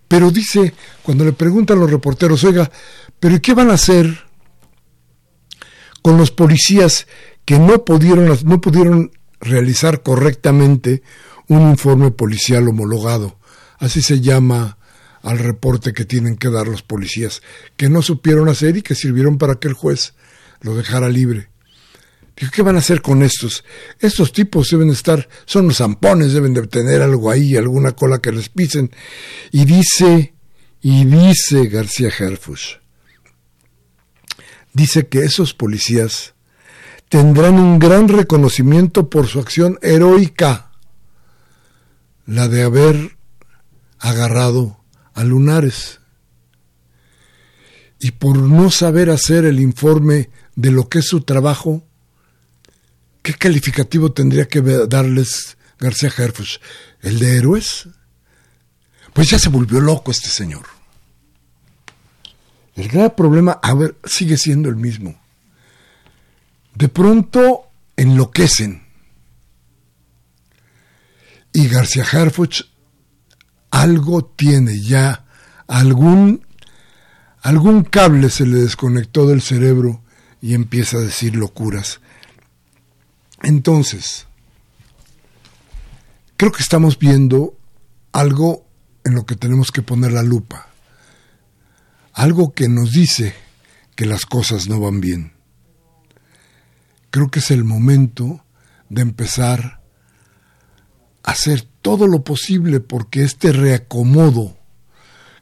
Pero 0.07 0.29
dice, 0.29 0.73
cuando 1.03 1.23
le 1.23 1.31
preguntan 1.31 1.79
los 1.79 1.89
reporteros, 1.89 2.43
oiga, 2.43 2.69
¿pero 3.19 3.41
qué 3.41 3.53
van 3.53 3.69
a 3.69 3.75
hacer 3.75 4.25
con 6.01 6.17
los 6.17 6.31
policías 6.31 7.07
que 7.45 7.59
no 7.59 7.85
pudieron, 7.85 8.37
no 8.43 8.59
pudieron 8.59 9.11
realizar 9.39 10.03
correctamente 10.03 11.01
un 11.47 11.69
informe 11.69 12.11
policial 12.11 12.67
homologado? 12.67 13.39
Así 13.79 14.01
se 14.01 14.19
llama 14.19 14.77
al 15.21 15.39
reporte 15.39 15.93
que 15.93 16.03
tienen 16.03 16.35
que 16.35 16.49
dar 16.49 16.67
los 16.67 16.81
policías, 16.81 17.41
que 17.77 17.89
no 17.89 18.01
supieron 18.01 18.49
hacer 18.49 18.75
y 18.77 18.81
que 18.81 18.95
sirvieron 18.95 19.37
para 19.37 19.55
que 19.55 19.69
el 19.69 19.73
juez 19.73 20.13
lo 20.61 20.75
dejara 20.75 21.09
libre. 21.09 21.49
¿qué 22.51 22.61
van 22.61 22.75
a 22.75 22.79
hacer 22.79 23.01
con 23.01 23.23
estos? 23.23 23.63
Estos 23.99 24.31
tipos 24.31 24.69
deben 24.69 24.89
estar, 24.89 25.27
son 25.45 25.67
los 25.67 25.77
zampones, 25.77 26.33
deben 26.33 26.53
de 26.53 26.67
tener 26.67 27.01
algo 27.01 27.31
ahí, 27.31 27.55
alguna 27.55 27.93
cola 27.93 28.19
que 28.19 28.31
les 28.31 28.49
pisen. 28.49 28.91
Y 29.51 29.65
dice, 29.65 30.35
y 30.81 31.05
dice 31.05 31.67
García 31.67 32.09
Herfus, 32.17 32.79
dice 34.73 35.07
que 35.07 35.19
esos 35.21 35.53
policías 35.55 36.35
tendrán 37.09 37.55
un 37.55 37.79
gran 37.79 38.07
reconocimiento 38.07 39.09
por 39.09 39.27
su 39.27 39.39
acción 39.39 39.79
heroica, 39.81 40.71
la 42.25 42.47
de 42.47 42.63
haber 42.63 43.17
agarrado 43.99 44.77
a 45.13 45.23
Lunares. 45.23 46.01
Y 47.99 48.11
por 48.11 48.37
no 48.37 48.69
saber 48.69 49.09
hacer 49.09 49.45
el 49.45 49.59
informe 49.59 50.29
de 50.57 50.71
lo 50.71 50.89
que 50.89 50.99
es 50.99 51.07
su 51.07 51.21
trabajo, 51.21 51.87
¿Qué 53.27 53.33
calificativo 53.33 54.13
tendría 54.13 54.47
que 54.47 54.61
darles 54.61 55.57
García 55.79 56.09
Herfus? 56.17 56.61
¿El 57.01 57.19
de 57.19 57.35
héroes? 57.35 57.89
Pues 59.11 59.29
ya 59.29 59.37
se 59.37 59.49
volvió 59.49 59.81
loco 59.81 60.11
este 60.11 60.29
señor. 60.29 60.65
El 62.77 62.87
gran 62.87 63.13
problema, 63.17 63.59
a 63.61 63.73
ver, 63.73 63.97
sigue 64.05 64.37
siendo 64.37 64.69
el 64.69 64.77
mismo. 64.77 65.19
De 66.73 66.87
pronto 66.87 67.63
enloquecen. 67.97 68.87
Y 71.51 71.67
García 71.67 72.05
Harfuch 72.09 72.61
algo 73.71 74.23
tiene 74.23 74.79
ya, 74.79 75.25
algún, 75.67 76.45
algún 77.41 77.83
cable 77.83 78.29
se 78.29 78.45
le 78.45 78.59
desconectó 78.61 79.27
del 79.27 79.41
cerebro 79.41 80.01
y 80.41 80.53
empieza 80.53 80.97
a 80.97 81.01
decir 81.01 81.35
locuras. 81.35 81.99
Entonces, 83.43 84.27
creo 86.35 86.51
que 86.51 86.63
estamos 86.63 86.97
viendo 86.99 87.57
algo 88.11 88.65
en 89.03 89.15
lo 89.15 89.25
que 89.25 89.35
tenemos 89.35 89.71
que 89.71 89.81
poner 89.81 90.11
la 90.11 90.23
lupa, 90.23 90.67
algo 92.13 92.53
que 92.53 92.67
nos 92.67 92.91
dice 92.91 93.33
que 93.95 94.05
las 94.05 94.25
cosas 94.25 94.67
no 94.67 94.79
van 94.79 95.01
bien. 95.01 95.33
Creo 97.09 97.29
que 97.29 97.39
es 97.39 97.51
el 97.51 97.63
momento 97.63 98.43
de 98.89 99.01
empezar 99.01 99.81
a 101.23 101.31
hacer 101.31 101.67
todo 101.81 102.07
lo 102.07 102.23
posible 102.23 102.79
porque 102.79 103.23
este 103.23 103.51
reacomodo 103.51 104.57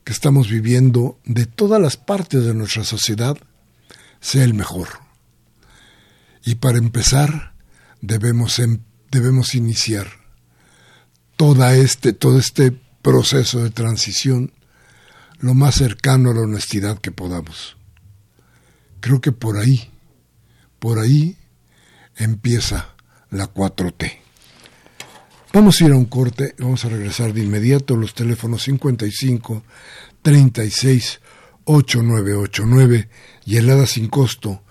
que 0.04 0.14
estamos 0.14 0.50
viviendo 0.50 1.20
de 1.26 1.48
todas 1.48 1.82
las 1.82 1.98
partes 1.98 2.46
de 2.46 2.54
nuestra 2.54 2.84
sociedad 2.84 3.38
sea 4.26 4.44
el 4.44 4.56
mejor. 4.56 4.88
Y 6.44 6.56
para 6.56 6.80
empezar, 6.80 7.54
debemos, 8.02 8.58
em, 8.58 8.80
debemos 9.12 9.54
iniciar 9.54 10.08
toda 11.38 11.76
este, 11.76 12.12
todo 12.12 12.40
este 12.40 12.72
proceso 13.04 13.64
de 13.64 13.70
transición 13.70 14.52
lo 15.38 15.54
más 15.54 15.76
cercano 15.76 16.32
a 16.32 16.34
la 16.34 16.42
honestidad 16.42 16.98
que 16.98 17.12
podamos. 17.12 17.78
Creo 19.00 19.22
que 19.22 19.32
por 19.32 19.58
ahí, 19.58 19.92
por 20.80 20.98
ahí 20.98 21.38
empieza 22.16 22.96
la 23.30 23.46
4T. 23.54 24.22
Vamos 25.54 25.80
a 25.80 25.86
ir 25.86 25.92
a 25.92 25.98
un 25.98 26.06
corte, 26.06 26.56
vamos 26.58 26.84
a 26.84 26.90
regresar 26.90 27.32
de 27.32 27.44
inmediato 27.44 27.96
los 27.96 28.16
teléfonos 28.16 28.64
55 28.64 29.64
36 30.24 31.20
8989 31.66 33.10
y 33.46 33.58
helada 33.58 33.86
sin 33.86 34.08
costo 34.08 34.62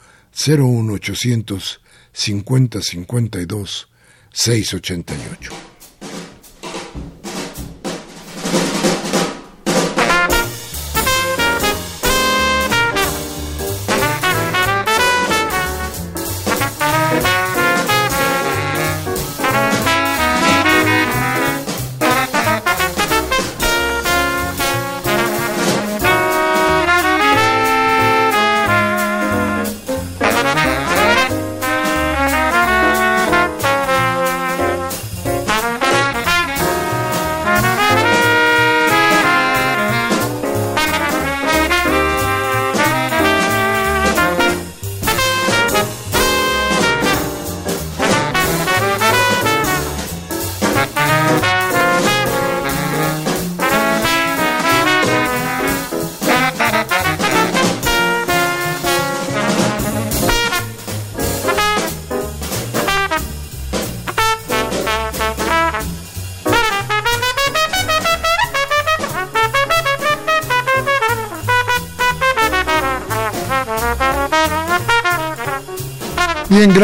01800 0.47 1.81
50 2.13 2.81
52 2.83 3.89
688. 4.33 5.74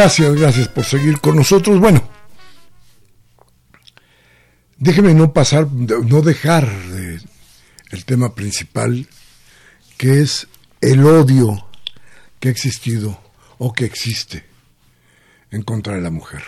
Gracias, 0.00 0.34
gracias 0.34 0.68
por 0.68 0.86
seguir 0.86 1.20
con 1.20 1.36
nosotros. 1.36 1.78
Bueno, 1.78 2.02
déjeme 4.78 5.12
no 5.12 5.34
pasar, 5.34 5.70
no 5.70 6.22
dejar 6.22 6.66
el 7.90 8.04
tema 8.06 8.34
principal, 8.34 9.06
que 9.98 10.22
es 10.22 10.48
el 10.80 11.04
odio 11.04 11.68
que 12.38 12.48
ha 12.48 12.50
existido 12.50 13.20
o 13.58 13.74
que 13.74 13.84
existe 13.84 14.42
en 15.50 15.60
contra 15.64 15.96
de 15.96 16.00
la 16.00 16.10
mujer. 16.10 16.44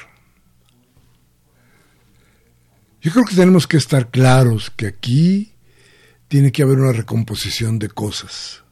Yo 3.03 3.13
creo 3.13 3.27
que 3.27 3.37
tenemos 3.37 3.67
que 3.67 3.77
estar 3.77 4.11
claros 4.11 4.73
que 4.75 4.87
aquí 4.87 5.53
tiene 6.29 6.53
que 6.53 6.63
haber 6.63 6.79
una 6.79 6.93
recomposición 6.93 7.79
de 7.79 7.91
cosas. 7.91 8.63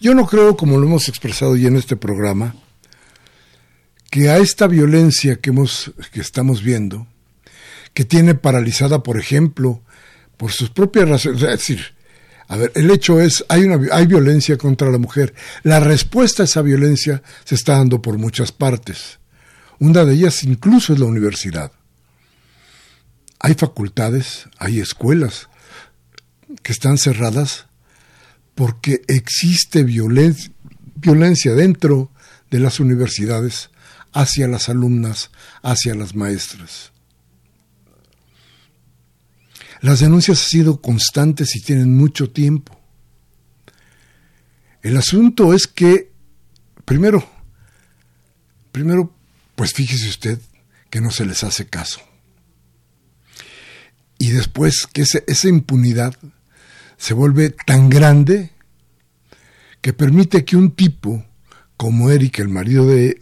Yo 0.00 0.14
no 0.14 0.28
creo, 0.28 0.56
como 0.56 0.78
lo 0.78 0.86
hemos 0.86 1.08
expresado 1.08 1.56
ya 1.56 1.66
en 1.66 1.76
este 1.76 1.96
programa, 1.96 2.54
que 4.16 4.30
a 4.30 4.38
esta 4.38 4.66
violencia 4.66 5.36
que, 5.36 5.50
hemos, 5.50 5.92
que 6.10 6.22
estamos 6.22 6.62
viendo, 6.62 7.06
que 7.92 8.06
tiene 8.06 8.34
paralizada, 8.34 9.02
por 9.02 9.20
ejemplo, 9.20 9.82
por 10.38 10.52
sus 10.52 10.70
propias 10.70 11.06
razones, 11.06 11.42
es 11.42 11.48
decir, 11.50 11.84
a 12.48 12.56
ver, 12.56 12.72
el 12.76 12.90
hecho 12.90 13.20
es, 13.20 13.44
hay, 13.50 13.64
una, 13.64 13.78
hay 13.94 14.06
violencia 14.06 14.56
contra 14.56 14.90
la 14.90 14.96
mujer. 14.96 15.34
La 15.64 15.80
respuesta 15.80 16.42
a 16.42 16.46
esa 16.46 16.62
violencia 16.62 17.22
se 17.44 17.56
está 17.56 17.76
dando 17.76 18.00
por 18.00 18.16
muchas 18.16 18.52
partes. 18.52 19.18
Una 19.80 20.06
de 20.06 20.14
ellas 20.14 20.44
incluso 20.44 20.94
es 20.94 20.98
la 20.98 21.04
universidad. 21.04 21.72
Hay 23.38 23.52
facultades, 23.52 24.48
hay 24.56 24.80
escuelas 24.80 25.50
que 26.62 26.72
están 26.72 26.96
cerradas 26.96 27.66
porque 28.54 29.02
existe 29.08 29.82
violencia, 29.82 30.50
violencia 30.94 31.52
dentro 31.52 32.10
de 32.50 32.60
las 32.60 32.80
universidades 32.80 33.68
hacia 34.12 34.48
las 34.48 34.68
alumnas, 34.68 35.30
hacia 35.62 35.94
las 35.94 36.14
maestras. 36.14 36.92
Las 39.80 40.00
denuncias 40.00 40.42
han 40.42 40.48
sido 40.48 40.80
constantes 40.80 41.54
y 41.56 41.60
tienen 41.60 41.96
mucho 41.96 42.30
tiempo. 42.30 42.80
El 44.82 44.96
asunto 44.96 45.52
es 45.52 45.66
que, 45.66 46.12
primero, 46.84 47.28
primero, 48.72 49.14
pues 49.54 49.72
fíjese 49.72 50.08
usted 50.08 50.40
que 50.90 51.00
no 51.00 51.10
se 51.10 51.26
les 51.26 51.44
hace 51.44 51.66
caso. 51.66 52.00
Y 54.18 54.30
después 54.30 54.86
que 54.92 55.02
esa 55.02 55.48
impunidad 55.48 56.16
se 56.96 57.12
vuelve 57.12 57.50
tan 57.50 57.90
grande 57.90 58.52
que 59.82 59.92
permite 59.92 60.44
que 60.44 60.56
un 60.56 60.72
tipo 60.72 61.25
como 61.76 62.10
Eric, 62.10 62.38
el 62.38 62.48
marido 62.48 62.86
de, 62.86 63.18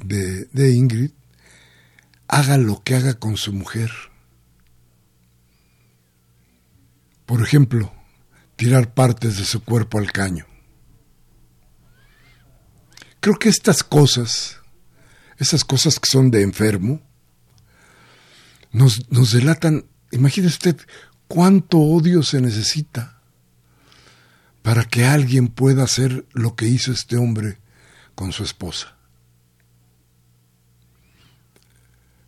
de, 0.53 0.73
Ingrid, 0.73 1.11
haga 2.29 2.57
lo 2.57 2.83
que 2.83 2.95
haga 2.95 3.15
con 3.15 3.37
su 3.37 3.53
mujer. 3.53 3.91
Por 7.27 7.43
ejemplo, 7.43 7.93
tirar 8.57 8.95
partes 8.95 9.39
de 9.39 9.45
su 9.45 9.63
cuerpo 9.63 9.99
al 9.99 10.13
caño. 10.13 10.47
Creo 13.21 13.39
que 13.39 13.49
estas 13.49 13.83
cosas, 13.83 14.59
esas 15.39 15.65
cosas 15.65 15.99
que 15.99 16.09
son 16.11 16.31
de 16.31 16.43
enfermo, 16.43 17.01
nos, 18.71 19.11
nos 19.11 19.33
delatan, 19.33 19.87
imagínese 20.13 20.55
usted 20.55 20.77
cuánto 21.27 21.79
odio 21.79 22.23
se 22.23 22.41
necesita 22.41 23.21
para 24.63 24.85
que 24.85 25.05
alguien 25.07 25.49
pueda 25.49 25.85
hacer 25.85 26.27
lo 26.33 26.55
que 26.55 26.67
hizo 26.67 26.93
este 26.93 27.17
hombre 27.17 27.59
con 28.15 28.33
su 28.33 28.45
esposa. 28.45 28.95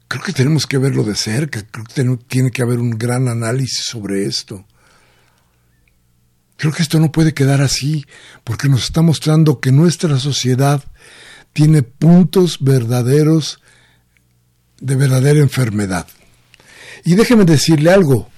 Creo 0.09 0.23
que 0.23 0.33
tenemos 0.33 0.67
que 0.67 0.79
verlo 0.79 1.03
de 1.03 1.17
cerca, 1.17 1.67
creo 1.67 1.85
que 1.85 2.25
tiene 2.29 2.51
que 2.51 2.63
haber 2.63 2.79
un 2.79 2.91
gran 2.91 3.29
análisis 3.29 3.85
sobre 3.85 4.27
esto. 4.27 4.67
Creo 6.57 6.73
que 6.73 6.83
esto 6.83 6.99
no 7.01 7.13
puede 7.13 7.35
quedar 7.35 7.61
así, 7.61 8.07
porque 8.45 8.69
nos 8.69 8.85
está 8.85 9.03
mostrando 9.03 9.61
que 9.61 9.73
nuestra 9.73 10.19
sociedad 10.19 10.83
tiene 11.53 11.83
puntos 11.83 12.59
verdaderos 12.61 13.61
de 14.81 14.95
verdadera 14.95 15.41
enfermedad. 15.41 16.07
Y 17.05 17.15
déjeme 17.15 17.45
decirle 17.45 17.91
algo. 17.91 18.31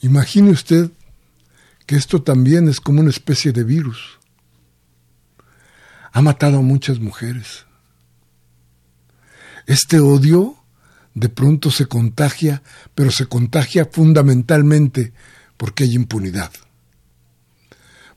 Imagine 0.00 0.50
usted 0.50 0.90
que 1.86 1.96
esto 1.96 2.22
también 2.22 2.68
es 2.68 2.80
como 2.80 3.00
una 3.00 3.10
especie 3.10 3.52
de 3.52 3.64
virus 3.64 4.18
ha 6.12 6.22
matado 6.22 6.58
a 6.58 6.62
muchas 6.62 7.00
mujeres. 7.00 7.66
Este 9.66 9.98
odio 9.98 10.56
de 11.14 11.28
pronto 11.28 11.70
se 11.70 11.86
contagia, 11.86 12.62
pero 12.94 13.10
se 13.10 13.26
contagia 13.26 13.88
fundamentalmente 13.90 15.12
porque 15.56 15.84
hay 15.84 15.94
impunidad, 15.94 16.50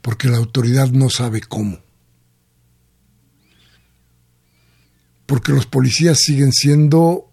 porque 0.01 0.27
la 0.27 0.37
autoridad 0.37 0.89
no 0.89 1.09
sabe 1.09 1.41
cómo, 1.41 1.79
porque 5.25 5.51
los 5.51 5.65
policías 5.65 6.17
siguen 6.19 6.51
siendo, 6.51 7.31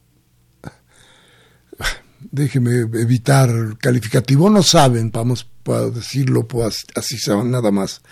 déjeme 2.31 2.81
evitar 2.81 3.79
calificativo, 3.79 4.51
no 4.51 4.63
saben, 4.63 5.11
vamos 5.11 5.49
a 5.67 5.91
decirlo 5.95 6.47
así 6.95 7.17
nada 7.45 7.71
más, 7.71 8.03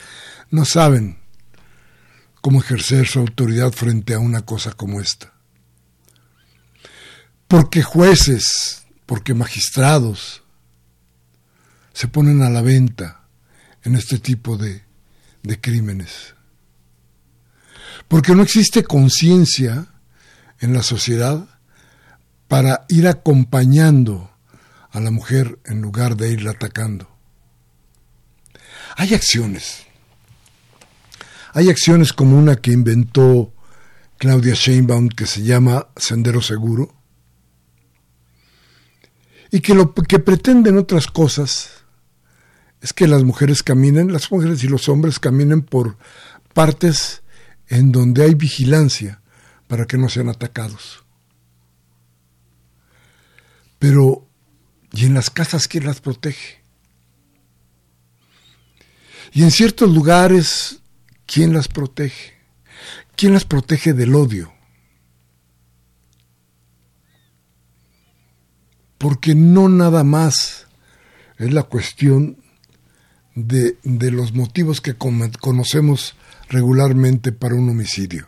no 0.51 0.65
saben 0.65 1.20
cómo 2.41 2.61
ejercer 2.61 3.07
su 3.07 3.21
autoridad 3.21 3.73
frente 3.73 4.15
a 4.15 4.19
una 4.19 4.43
cosa 4.43 4.73
como 4.73 5.01
esta. 5.01 5.33
Porque 7.49 7.83
jueces, 7.83 8.87
porque 9.07 9.35
magistrados 9.35 10.43
se 11.93 12.09
ponen 12.09 12.43
a 12.43 12.51
la 12.51 12.63
venta 12.63 13.25
en 13.83 13.97
este 13.97 14.19
tipo 14.19 14.57
de, 14.57 14.85
de 15.43 15.61
crímenes. 15.61 16.35
Porque 18.09 18.35
no 18.35 18.43
existe 18.43 18.85
conciencia 18.85 19.89
en 20.61 20.73
la 20.73 20.83
sociedad 20.83 21.49
para 22.49 22.85
ir 22.89 23.07
acompañando 23.07 24.31
a 24.91 25.01
la 25.01 25.11
mujer 25.11 25.59
en 25.65 25.81
lugar 25.81 26.17
de 26.17 26.33
irla 26.33 26.53
atacando. 26.53 27.09
Hay 28.97 29.15
acciones 29.15 29.87
hay 31.53 31.69
acciones 31.69 32.13
como 32.13 32.39
una 32.39 32.57
que 32.57 32.73
inventó 32.73 33.53
Claudia 34.19 34.55
Sheinbaum 34.55 35.09
que 35.09 35.27
se 35.27 35.43
llama 35.43 35.89
Sendero 35.97 36.43
Seguro 36.43 36.95
y 39.51 39.61
que 39.61 39.75
lo 39.75 39.93
que 39.95 40.19
pretenden 40.19 40.79
otras 40.79 41.07
cosas 41.09 41.85
es 42.81 42.93
que 42.93 43.09
las 43.09 43.25
mujeres 43.25 43.63
caminen, 43.63 44.13
las 44.13 44.31
mujeres 44.31 44.63
y 44.65 44.69
los 44.69 44.89
hombres 44.89 45.19
caminen 45.19 45.63
por 45.63 45.97
partes 46.55 47.23
en 47.69 47.93
donde 47.93 48.23
hay 48.25 48.35
vigilancia 48.35 49.21
para 49.67 49.87
que 49.87 49.99
no 49.99 50.09
sean 50.09 50.29
atacados. 50.29 51.05
Pero, 53.79 54.27
¿y 54.93 55.07
en 55.07 55.15
las 55.15 55.31
casas 55.31 55.69
quién 55.69 55.87
las 55.87 56.01
protege? 56.01 56.61
Y 59.33 59.43
en 59.43 59.51
ciertos 59.51 59.89
lugares 59.91 60.80
¿Quién 61.33 61.53
las 61.53 61.69
protege? 61.69 62.33
¿Quién 63.15 63.35
las 63.35 63.45
protege 63.45 63.93
del 63.93 64.17
odio? 64.17 64.53
Porque 68.99 69.37
no 69.37 69.69
nada 69.69 70.03
más 70.03 70.67
es 71.39 71.53
la 71.53 71.63
cuestión 71.63 72.43
de, 73.37 73.77
los 74.11 74.33
motivos 74.35 74.81
que 74.81 74.97
conocemos 74.97 76.17
regularmente 76.49 77.31
para 77.31 77.55
un 77.55 77.69
homicidio. 77.69 78.27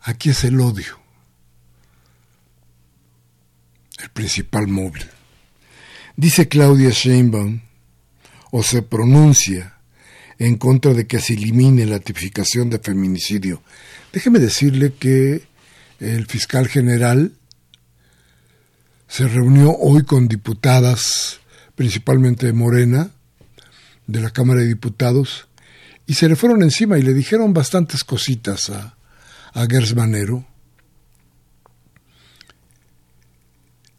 Aquí 0.00 0.30
es 0.30 0.44
el 0.44 0.58
odio, 0.58 0.98
el 3.98 4.08
principal 4.08 4.68
móvil. 4.68 5.04
Dice 6.16 6.48
Claudia 6.48 6.88
Sheinbaum, 6.88 7.60
o 8.52 8.62
se 8.62 8.80
pronuncia, 8.80 9.79
en 10.40 10.56
contra 10.56 10.94
de 10.94 11.06
que 11.06 11.20
se 11.20 11.34
elimine 11.34 11.84
la 11.84 12.00
tipificación 12.00 12.70
de 12.70 12.78
feminicidio. 12.78 13.62
Déjeme 14.10 14.38
decirle 14.38 14.94
que 14.98 15.42
el 16.00 16.26
fiscal 16.26 16.66
general 16.66 17.32
se 19.06 19.28
reunió 19.28 19.76
hoy 19.76 20.02
con 20.04 20.28
diputadas, 20.28 21.40
principalmente 21.74 22.46
de 22.46 22.54
Morena, 22.54 23.10
de 24.06 24.20
la 24.20 24.30
Cámara 24.30 24.60
de 24.60 24.68
Diputados, 24.68 25.46
y 26.06 26.14
se 26.14 26.26
le 26.26 26.36
fueron 26.36 26.62
encima 26.62 26.98
y 26.98 27.02
le 27.02 27.12
dijeron 27.12 27.52
bastantes 27.52 28.02
cositas 28.02 28.70
a, 28.70 28.96
a. 29.52 29.66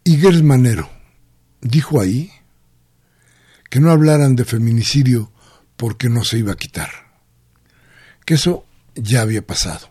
Y 0.04 0.16
Gers 0.16 0.42
Manero 0.42 0.90
dijo 1.60 2.00
ahí 2.00 2.32
que 3.70 3.78
no 3.78 3.92
hablaran 3.92 4.34
de 4.34 4.44
feminicidio 4.44 5.30
porque 5.76 6.08
no 6.08 6.24
se 6.24 6.38
iba 6.38 6.52
a 6.52 6.56
quitar. 6.56 6.90
Que 8.24 8.34
eso 8.34 8.64
ya 8.94 9.22
había 9.22 9.46
pasado. 9.46 9.90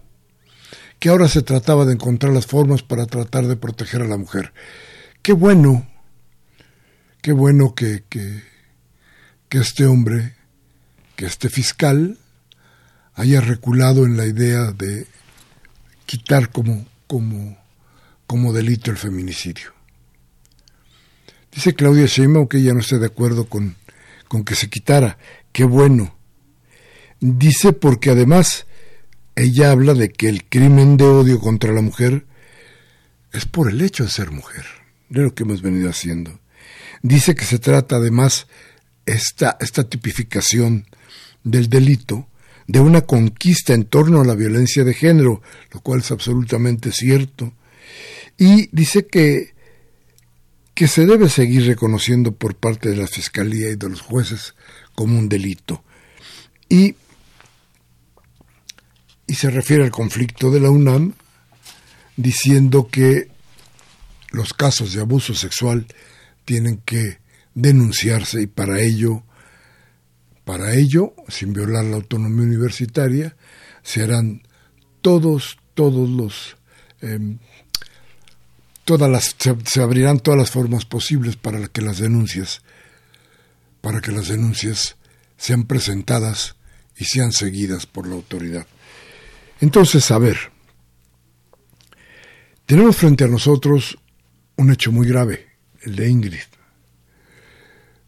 que 0.99 1.09
ahora 1.09 1.27
se 1.27 1.41
trataba 1.41 1.85
de 1.85 1.93
encontrar 1.93 2.31
las 2.31 2.45
formas 2.45 2.83
para 2.83 3.07
tratar 3.07 3.47
de 3.47 3.55
proteger 3.55 4.03
a 4.03 4.07
la 4.07 4.17
mujer. 4.17 4.53
Qué 5.23 5.33
bueno, 5.33 5.87
qué 7.23 7.31
bueno 7.31 7.73
que, 7.73 8.03
que, 8.07 8.43
que 9.49 9.57
este 9.57 9.87
hombre, 9.87 10.35
que 11.15 11.25
este 11.25 11.49
fiscal, 11.49 12.19
haya 13.15 13.41
reculado 13.41 14.05
en 14.05 14.15
la 14.15 14.27
idea 14.27 14.71
de 14.73 15.07
quitar 16.05 16.49
como, 16.51 16.85
como, 17.07 17.57
como 18.27 18.53
delito 18.53 18.91
el 18.91 18.97
feminicidio. 18.97 19.73
Dice 21.51 21.73
Claudia 21.73 22.05
Sheinbaum 22.05 22.47
que 22.47 22.57
ella 22.57 22.73
no 22.73 22.79
está 22.79 22.97
de 22.97 23.07
acuerdo 23.07 23.45
con, 23.45 23.75
con 24.27 24.43
que 24.43 24.55
se 24.55 24.69
quitara. 24.69 25.17
Qué 25.51 25.63
bueno. 25.63 26.15
Dice 27.19 27.73
porque 27.73 28.09
además 28.09 28.65
ella 29.35 29.71
habla 29.71 29.93
de 29.93 30.09
que 30.09 30.29
el 30.29 30.45
crimen 30.45 30.97
de 30.97 31.05
odio 31.05 31.39
contra 31.39 31.73
la 31.73 31.81
mujer 31.81 32.25
es 33.31 33.45
por 33.45 33.69
el 33.69 33.81
hecho 33.81 34.03
de 34.03 34.09
ser 34.09 34.31
mujer, 34.31 34.65
de 35.09 35.21
lo 35.21 35.33
que 35.33 35.43
hemos 35.43 35.61
venido 35.61 35.89
haciendo. 35.89 36.39
Dice 37.01 37.35
que 37.35 37.45
se 37.45 37.59
trata 37.59 37.97
además 37.97 38.47
esta, 39.05 39.57
esta 39.59 39.83
tipificación 39.83 40.85
del 41.43 41.69
delito 41.69 42.27
de 42.67 42.79
una 42.79 43.01
conquista 43.01 43.73
en 43.73 43.85
torno 43.85 44.21
a 44.21 44.25
la 44.25 44.35
violencia 44.35 44.83
de 44.83 44.93
género, 44.93 45.41
lo 45.73 45.81
cual 45.81 45.99
es 45.99 46.11
absolutamente 46.11 46.91
cierto. 46.91 47.53
Y 48.37 48.69
dice 48.71 49.07
que, 49.07 49.53
que 50.73 50.87
se 50.87 51.05
debe 51.05 51.29
seguir 51.29 51.65
reconociendo 51.65 52.33
por 52.33 52.55
parte 52.55 52.89
de 52.89 52.97
la 52.97 53.07
Fiscalía 53.07 53.69
y 53.69 53.75
de 53.75 53.89
los 53.89 54.01
jueces 54.01 54.55
como 54.95 55.17
un 55.17 55.29
delito. 55.29 55.83
Y, 56.69 56.95
y 59.27 59.33
se 59.33 59.49
refiere 59.49 59.83
al 59.83 59.91
conflicto 59.91 60.51
de 60.51 60.59
la 60.59 60.69
UNAM 60.69 61.13
diciendo 62.15 62.87
que 62.91 63.29
los 64.31 64.53
casos 64.53 64.93
de 64.93 65.01
abuso 65.01 65.33
sexual 65.33 65.87
tienen 66.45 66.77
que 66.85 67.19
denunciarse 67.53 68.41
y 68.41 68.47
para 68.47 68.79
ello 68.79 69.23
para 70.51 70.73
ello, 70.73 71.13
sin 71.27 71.53
violar 71.53 71.85
la 71.85 71.97
autonomía 71.97 72.43
universitaria, 72.45 73.35
se 73.83 74.03
harán 74.03 74.41
todos, 75.01 75.57
todos 75.75 76.09
los, 76.09 76.57
em, 77.01 77.37
todas 78.83 79.09
las, 79.09 79.35
se, 79.37 79.81
abrirán 79.81 80.19
todas 80.19 80.39
las 80.39 80.51
formas 80.51 80.85
posibles 80.85 81.35
para 81.35 81.67
que 81.67 81.81
las 81.81 81.99
denuncias, 81.99 82.63
para 83.81 83.99
que 84.01 84.11
las 84.11 84.27
denuncias 84.27 84.95
sean 85.37 85.65
presentadas 85.65 86.55
y 86.95 87.05
sean 87.05 87.31
seguidas 87.31 87.85
por 87.85 88.07
la 88.07 88.15
autoridad. 88.15 88.67
Entonces, 89.59 90.09
a 90.11 90.19
ver, 90.19 90.37
tenemos 92.65 92.95
frente 92.95 93.23
a 93.23 93.27
nosotros 93.27 93.97
un 94.55 94.71
hecho 94.71 94.91
muy 94.91 95.07
grave, 95.07 95.47
el 95.81 95.95
de 95.95 96.09
Ingrid. 96.09 96.39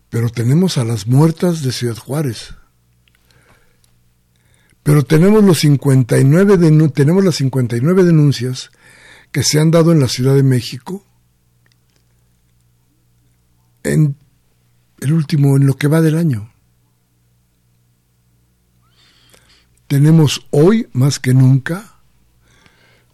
Pero 0.09 0.29
tenemos 0.29 0.77
a 0.77 0.83
las 0.83 1.07
muertas 1.07 1.63
de 1.63 1.71
Ciudad 1.71 1.97
Juárez. 1.97 2.53
Pero 4.83 5.03
tenemos 5.03 5.43
los 5.43 5.59
59 5.59 6.91
tenemos 6.93 7.23
las 7.23 7.35
59 7.35 8.03
denuncias 8.03 8.69
que 9.31 9.43
se 9.43 9.59
han 9.59 9.71
dado 9.71 9.91
en 9.91 9.99
la 9.99 10.07
Ciudad 10.07 10.35
de 10.35 10.43
México 10.43 11.03
en 13.83 14.15
el 15.03 15.11
último 15.11 15.57
en 15.57 15.67
lo 15.67 15.75
que 15.75 15.89
va 15.89 15.99
del 15.99 16.17
año. 16.17 16.53
Tenemos 19.87 20.47
hoy 20.49 20.87
más 20.93 21.19
que 21.19 21.33
nunca 21.33 21.99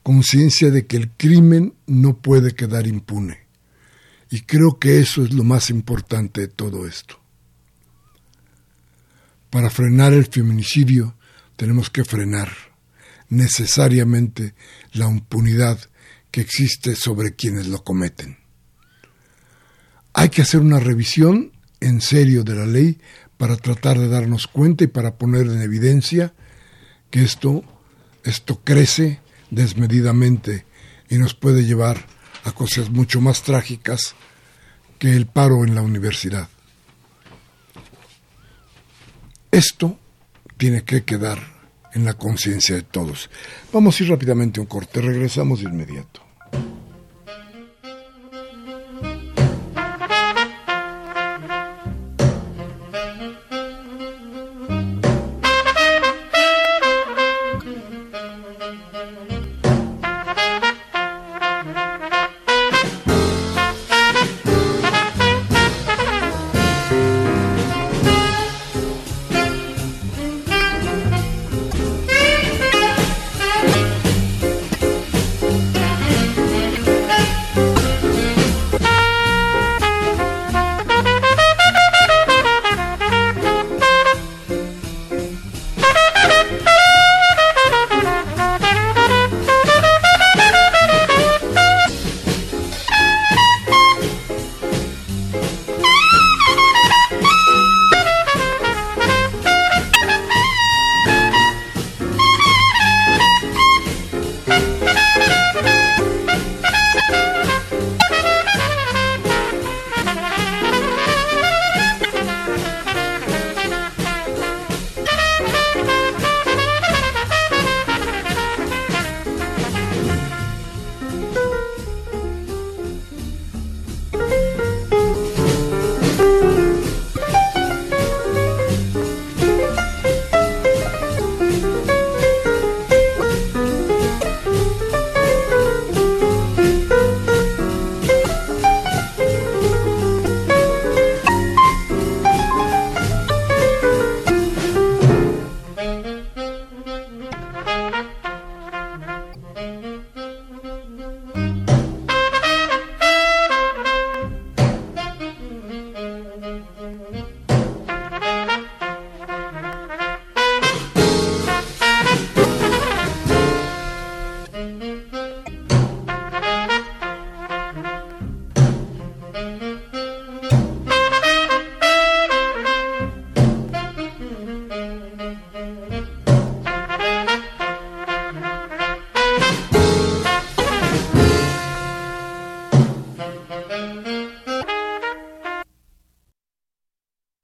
conciencia 0.03 0.69
de 0.69 0.85
que 0.85 0.97
el 0.97 1.09
crimen 1.09 1.73
no 1.87 2.17
puede 2.17 2.53
quedar 2.53 2.85
impune. 2.85 3.47
Y 4.29 4.41
creo 4.41 4.77
que 4.77 4.99
eso 4.99 5.23
es 5.23 5.33
lo 5.33 5.43
más 5.43 5.71
importante 5.71 6.41
de 6.41 6.47
todo 6.47 6.85
esto. 6.85 7.19
Para 9.49 9.71
frenar 9.71 10.13
el 10.13 10.27
feminicidio 10.27 11.15
tenemos 11.55 11.89
que 11.89 12.05
frenar 12.05 12.49
necesariamente 13.29 14.53
la 14.93 15.09
impunidad 15.09 15.79
que 16.29 16.41
existe 16.41 16.95
sobre 16.95 17.35
quienes 17.35 17.67
lo 17.67 17.83
cometen. 17.83 18.37
Hay 20.13 20.29
que 20.29 20.43
hacer 20.43 20.59
una 20.59 20.79
revisión 20.79 21.51
en 21.81 22.01
serio 22.01 22.43
de 22.43 22.55
la 22.55 22.65
ley 22.65 22.99
para 23.37 23.55
tratar 23.55 23.97
de 23.97 24.09
darnos 24.09 24.47
cuenta 24.47 24.83
y 24.83 24.87
para 24.87 25.17
poner 25.17 25.47
en 25.47 25.61
evidencia 25.61 26.33
que 27.09 27.23
esto, 27.23 27.63
esto 28.23 28.61
crece 28.63 29.19
desmedidamente 29.49 30.65
y 31.09 31.17
nos 31.17 31.33
puede 31.33 31.65
llevar 31.65 32.05
a 32.43 32.51
cosas 32.51 32.89
mucho 32.89 33.21
más 33.21 33.43
trágicas 33.43 34.15
que 34.97 35.15
el 35.15 35.25
paro 35.25 35.63
en 35.63 35.75
la 35.75 35.81
universidad. 35.81 36.49
Esto 39.51 39.97
tiene 40.57 40.83
que 40.83 41.03
quedar 41.03 41.39
en 41.93 42.05
la 42.05 42.13
conciencia 42.13 42.75
de 42.75 42.83
todos. 42.83 43.29
Vamos 43.73 43.99
a 43.99 44.03
ir 44.03 44.09
rápidamente 44.09 44.59
a 44.59 44.63
un 44.63 44.67
corte, 44.67 45.01
regresamos 45.01 45.61
de 45.61 45.69
inmediato. 45.69 46.28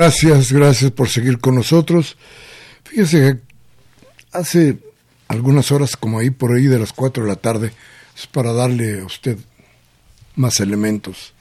Gracias, 0.06 0.52
gracias 0.52 0.92
por 0.92 1.10
seguir 1.10 1.40
con 1.40 1.56
nosotros. 1.56 2.16
Fíjese 2.84 3.18
que 3.18 3.42
hace 4.34 4.78
algunas 5.28 5.72
horas, 5.72 5.98
como 5.98 6.20
ahí 6.20 6.30
por 6.30 6.54
ahí 6.54 6.68
de 6.68 6.78
las 6.78 6.94
4 6.94 7.24
de 7.24 7.30
la 7.30 7.38
tarde, 7.38 7.74
es 8.16 8.28
para 8.28 8.54
darle 8.54 9.02
a 9.02 9.06
usted 9.06 9.36
más 10.36 10.60
elementos. 10.60 11.34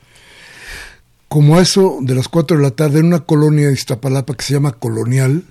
Como 1.29 1.61
eso 1.61 1.99
de 2.01 2.15
las 2.15 2.29
4 2.29 2.57
de 2.57 2.63
la 2.63 2.71
tarde, 2.71 3.01
en 3.01 3.09
una 3.09 3.27
colonia 3.27 3.67
de 3.67 3.75
Iztapalapa 3.75 4.35
que 4.35 4.47
se 4.47 4.55
llama 4.55 4.73
Colonial, 4.73 5.45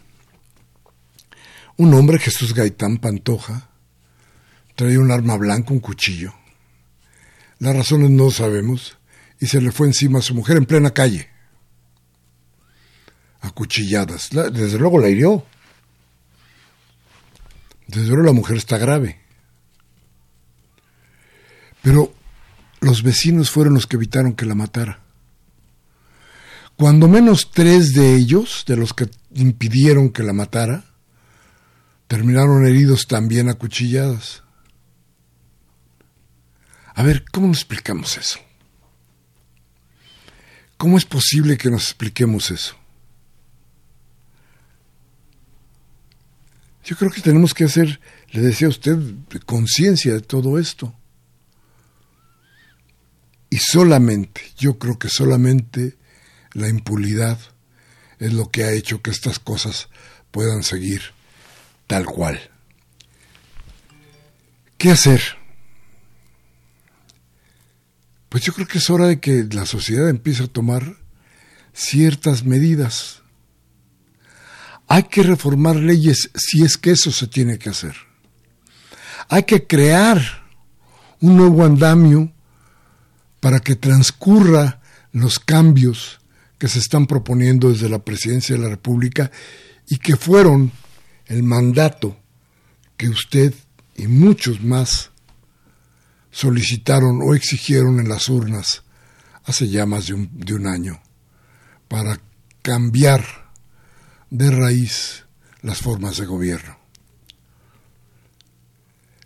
un 1.77 1.93
hombre, 1.93 2.17
Jesús 2.17 2.55
Gaitán 2.55 2.97
Pantoja, 2.97 3.69
traía 4.73 4.99
un 4.99 5.11
arma 5.11 5.37
blanca, 5.37 5.71
un 5.71 5.81
cuchillo. 5.81 6.33
Las 7.59 7.75
razones 7.75 8.09
no 8.09 8.31
sabemos, 8.31 8.97
y 9.39 9.45
se 9.45 9.61
le 9.61 9.71
fue 9.71 9.85
encima 9.85 10.17
a 10.17 10.23
su 10.23 10.33
mujer 10.33 10.57
en 10.57 10.65
plena 10.65 10.95
calle. 10.95 11.32
A 13.43 13.51
cuchilladas. 13.51 14.29
desde 14.31 14.79
luego 14.79 14.99
la 14.99 15.09
hirió. 15.09 15.45
Desde 17.87 18.07
luego 18.07 18.23
la 18.23 18.33
mujer 18.33 18.57
está 18.57 18.77
grave. 18.77 19.21
Pero 21.81 22.13
los 22.79 23.03
vecinos 23.03 23.51
fueron 23.51 23.75
los 23.75 23.87
que 23.87 23.97
evitaron 23.97 24.33
que 24.33 24.45
la 24.45 24.55
matara. 24.55 25.01
Cuando 26.75 27.07
menos 27.07 27.51
tres 27.51 27.93
de 27.93 28.15
ellos, 28.15 28.63
de 28.67 28.77
los 28.77 28.93
que 28.93 29.09
impidieron 29.35 30.09
que 30.09 30.23
la 30.23 30.33
matara, 30.33 30.85
terminaron 32.07 32.65
heridos 32.65 33.07
también 33.07 33.49
a 33.49 33.53
cuchilladas. 33.53 34.43
A 36.95 37.03
ver, 37.03 37.25
¿cómo 37.31 37.47
nos 37.47 37.57
explicamos 37.57 38.17
eso? 38.17 38.39
¿Cómo 40.77 40.97
es 40.97 41.05
posible 41.05 41.57
que 41.57 41.69
nos 41.69 41.83
expliquemos 41.83 42.51
eso? 42.51 42.75
Yo 46.83 46.97
creo 46.97 47.11
que 47.11 47.21
tenemos 47.21 47.53
que 47.53 47.63
hacer, 47.63 47.99
le 48.31 48.41
decía 48.41 48.67
a 48.67 48.71
usted, 48.71 48.97
conciencia 49.45 50.13
de 50.13 50.21
todo 50.21 50.59
esto. 50.59 50.93
Y 53.49 53.57
solamente, 53.57 54.41
yo 54.57 54.77
creo 54.77 54.99
que 54.99 55.09
solamente 55.09 55.97
la 56.53 56.67
impunidad 56.67 57.39
es 58.19 58.33
lo 58.33 58.49
que 58.49 58.63
ha 58.63 58.71
hecho 58.71 59.01
que 59.01 59.11
estas 59.11 59.39
cosas 59.39 59.89
puedan 60.31 60.63
seguir 60.63 61.01
tal 61.87 62.05
cual. 62.05 62.39
¿Qué 64.77 64.91
hacer? 64.91 65.21
Pues 68.29 68.43
yo 68.43 68.53
creo 68.53 68.67
que 68.67 68.79
es 68.79 68.89
hora 68.89 69.07
de 69.07 69.19
que 69.19 69.47
la 69.51 69.65
sociedad 69.65 70.09
empiece 70.09 70.43
a 70.43 70.47
tomar 70.47 70.97
ciertas 71.73 72.43
medidas. 72.43 73.22
Hay 74.87 75.03
que 75.03 75.23
reformar 75.23 75.75
leyes 75.75 76.29
si 76.35 76.63
es 76.63 76.77
que 76.77 76.91
eso 76.91 77.11
se 77.11 77.27
tiene 77.27 77.57
que 77.57 77.69
hacer. 77.69 77.95
Hay 79.29 79.43
que 79.43 79.65
crear 79.65 80.21
un 81.21 81.37
nuevo 81.37 81.63
andamio 81.63 82.31
para 83.39 83.59
que 83.59 83.75
transcurra 83.75 84.81
los 85.11 85.39
cambios 85.39 86.19
que 86.57 86.67
se 86.67 86.79
están 86.79 87.07
proponiendo 87.07 87.69
desde 87.69 87.89
la 87.89 87.99
presidencia 87.99 88.55
de 88.55 88.61
la 88.61 88.69
República 88.69 89.31
y 89.87 89.97
que 89.97 90.15
fueron 90.15 90.71
el 91.25 91.43
mandato 91.43 92.17
que 92.97 93.09
usted 93.09 93.53
y 93.95 94.07
muchos 94.07 94.61
más 94.61 95.11
solicitaron 96.31 97.21
o 97.21 97.35
exigieron 97.35 97.99
en 97.99 98.09
las 98.09 98.27
urnas 98.27 98.83
hace 99.45 99.67
ya 99.67 99.85
más 99.85 100.07
de 100.07 100.13
un, 100.13 100.29
de 100.33 100.53
un 100.53 100.67
año 100.67 101.01
para 101.87 102.19
cambiar 102.61 103.42
de 104.33 104.49
raíz 104.49 105.25
las 105.61 105.77
formas 105.77 106.17
de 106.17 106.25
gobierno. 106.25 106.75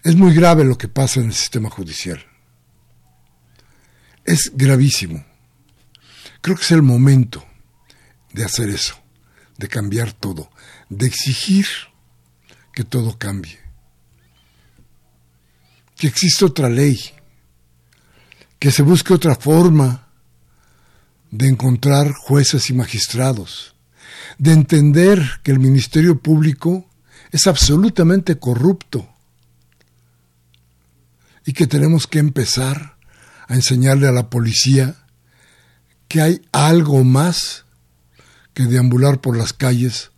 Es 0.04 0.17
muy 0.17 0.34
grave 0.34 0.65
lo 0.65 0.78
que 0.78 0.89
pasa 0.89 1.22
en 1.22 1.28
el 1.28 1.34
sistema 1.34 1.70
judicial. 1.70 2.22
Es 4.26 4.52
gravísimo. 4.54 5.26
Creo 6.41 6.58
que 6.58 6.63
es 6.63 6.72
el 6.72 6.82
momento 6.82 7.46
de 8.34 8.43
hacer 8.43 8.70
eso, 8.70 9.00
de 9.58 9.70
cambiar 9.70 10.12
todo, 10.12 10.52
de 10.89 11.08
exigir 11.08 11.65
que 12.74 12.84
todo 12.84 13.17
cambie. 13.17 13.60
Que 15.96 16.08
exista 16.08 16.48
otra 16.48 16.67
ley, 16.67 17.00
que 18.60 18.72
se 18.72 18.82
busque 18.84 19.13
otra 19.13 19.36
forma 19.36 20.10
de 21.32 21.48
encontrar 21.48 22.12
jueces 22.12 22.70
y 22.70 22.74
magistrados, 22.74 23.77
de 24.38 24.54
entender 24.54 25.21
que 25.44 25.52
el 25.52 25.60
Ministerio 25.60 26.19
Público 26.19 26.88
es 27.31 27.48
absolutamente 27.48 28.38
corrupto 28.38 29.08
y 31.46 31.54
que 31.54 31.67
tenemos 31.67 32.08
que 32.08 32.19
empezar 32.19 32.98
a 33.48 33.56
enseñarle 33.56 34.08
a 34.08 34.12
la 34.12 34.29
policía 34.29 34.96
que 36.08 36.21
hay 36.21 36.42
algo 36.52 37.04
más 37.04 37.65
que 38.54 38.63
deambular 38.63 39.21
por 39.21 39.38
las 39.38 39.54
calles 39.54 40.12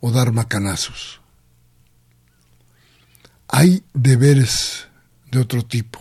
o 0.00 0.10
dar 0.10 0.32
macanazos. 0.32 1.20
Hay 3.48 3.84
deberes 3.92 4.88
de 5.30 5.38
otro 5.38 5.64
tipo. 5.64 6.00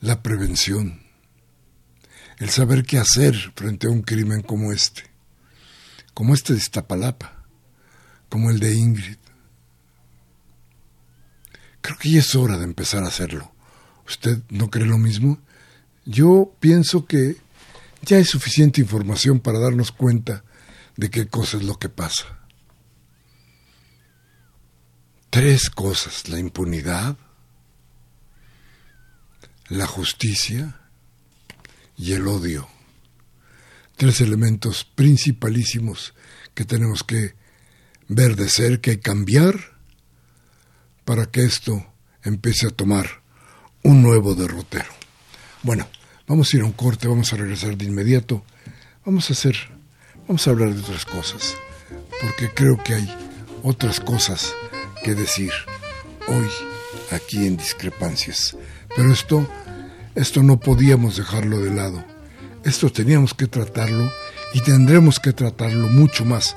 La 0.00 0.22
prevención, 0.22 1.00
el 2.38 2.50
saber 2.50 2.84
qué 2.84 2.98
hacer 2.98 3.52
frente 3.56 3.86
a 3.86 3.90
un 3.90 4.02
crimen 4.02 4.42
como 4.42 4.72
este, 4.72 5.04
como 6.16 6.32
este 6.32 6.54
de 6.54 6.60
Iztapalapa, 6.60 7.44
como 8.30 8.48
el 8.48 8.58
de 8.58 8.74
Ingrid. 8.74 9.18
Creo 11.82 11.98
que 11.98 12.10
ya 12.10 12.20
es 12.20 12.34
hora 12.34 12.56
de 12.56 12.64
empezar 12.64 13.04
a 13.04 13.08
hacerlo. 13.08 13.52
¿Usted 14.08 14.38
no 14.48 14.70
cree 14.70 14.86
lo 14.86 14.96
mismo? 14.96 15.38
Yo 16.06 16.54
pienso 16.58 17.04
que 17.04 17.36
ya 18.00 18.16
hay 18.16 18.24
suficiente 18.24 18.80
información 18.80 19.40
para 19.40 19.58
darnos 19.58 19.92
cuenta 19.92 20.42
de 20.96 21.10
qué 21.10 21.28
cosa 21.28 21.58
es 21.58 21.64
lo 21.64 21.78
que 21.78 21.90
pasa. 21.90 22.24
Tres 25.28 25.68
cosas, 25.68 26.30
la 26.30 26.38
impunidad, 26.38 27.18
la 29.68 29.86
justicia 29.86 30.80
y 31.98 32.14
el 32.14 32.26
odio. 32.26 32.70
Tres 33.96 34.20
elementos 34.20 34.84
principalísimos 34.84 36.14
que 36.54 36.64
tenemos 36.64 37.02
que 37.02 37.34
ver 38.08 38.36
de 38.36 38.48
cerca 38.48 38.92
y 38.92 38.98
cambiar 38.98 39.76
para 41.04 41.26
que 41.26 41.44
esto 41.44 41.86
empiece 42.22 42.66
a 42.66 42.70
tomar 42.70 43.22
un 43.82 44.02
nuevo 44.02 44.34
derrotero. 44.34 44.90
Bueno, 45.62 45.88
vamos 46.26 46.52
a 46.52 46.56
ir 46.56 46.62
a 46.62 46.66
un 46.66 46.72
corte, 46.72 47.08
vamos 47.08 47.32
a 47.32 47.36
regresar 47.36 47.76
de 47.76 47.84
inmediato. 47.84 48.44
Vamos 49.04 49.30
a 49.30 49.32
hacer, 49.32 49.56
vamos 50.26 50.46
a 50.46 50.50
hablar 50.50 50.74
de 50.74 50.80
otras 50.80 51.04
cosas, 51.04 51.56
porque 52.20 52.52
creo 52.52 52.82
que 52.82 52.94
hay 52.94 53.16
otras 53.62 54.00
cosas 54.00 54.52
que 55.04 55.14
decir 55.14 55.52
hoy 56.26 56.48
aquí 57.12 57.46
en 57.46 57.56
discrepancias. 57.56 58.56
Pero 58.94 59.12
esto, 59.12 59.48
esto 60.14 60.42
no 60.42 60.58
podíamos 60.58 61.16
dejarlo 61.16 61.60
de 61.60 61.74
lado. 61.74 62.15
Esto 62.66 62.90
teníamos 62.90 63.32
que 63.32 63.46
tratarlo 63.46 64.10
y 64.52 64.60
tendremos 64.60 65.20
que 65.20 65.32
tratarlo 65.32 65.86
mucho 65.86 66.24
más. 66.24 66.56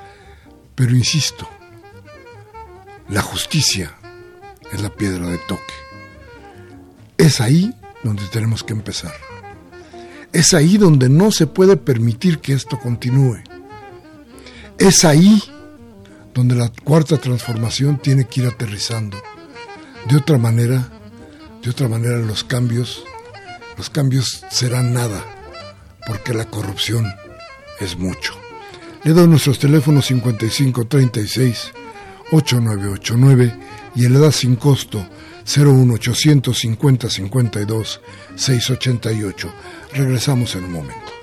Pero 0.74 0.96
insisto, 0.96 1.48
la 3.10 3.22
justicia 3.22 3.96
es 4.74 4.82
la 4.82 4.90
piedra 4.90 5.28
de 5.28 5.38
toque. 5.38 5.74
Es 7.16 7.40
ahí 7.40 7.72
donde 8.04 8.24
tenemos 8.32 8.64
que 8.64 8.74
empezar. 8.74 9.14
Es 10.34 10.56
ahí 10.56 10.80
donde 10.80 11.10
no 11.10 11.32
se 11.32 11.46
puede 11.46 11.78
permitir 11.78 12.40
que 12.40 12.54
esto 12.54 12.80
continúe. 12.80 13.44
Es 14.80 15.06
ahí 15.06 15.44
donde 16.34 16.56
la 16.56 16.72
cuarta 16.84 17.18
transformación 17.18 18.00
tiene 18.00 18.26
que 18.26 18.42
ir 18.42 18.48
aterrizando. 18.48 19.22
De 20.10 20.18
otra 20.18 20.40
manera, 20.40 20.90
de 21.62 21.70
otra 21.70 21.88
manera 21.88 22.18
los 22.18 22.44
cambios, 22.44 23.04
los 23.78 23.92
cambios 23.92 24.44
serán 24.50 24.92
nada, 24.92 25.24
porque 26.06 26.34
la 26.34 26.46
corrupción 26.46 27.06
es 27.80 27.98
mucho. 27.98 28.34
Le 29.04 29.14
doy 29.14 29.28
nuestros 29.28 29.60
teléfonos 29.60 30.06
5536 30.08 31.72
8989 32.32 33.56
y 33.96 34.06
el 34.06 34.16
edad 34.16 34.32
sin 34.32 34.56
costo 34.56 35.06
01850 35.46 37.10
52 37.10 38.02
688. 38.36 39.54
Regresamos 39.94 40.56
en 40.56 40.66
un 40.66 40.72
momento. 40.72 41.19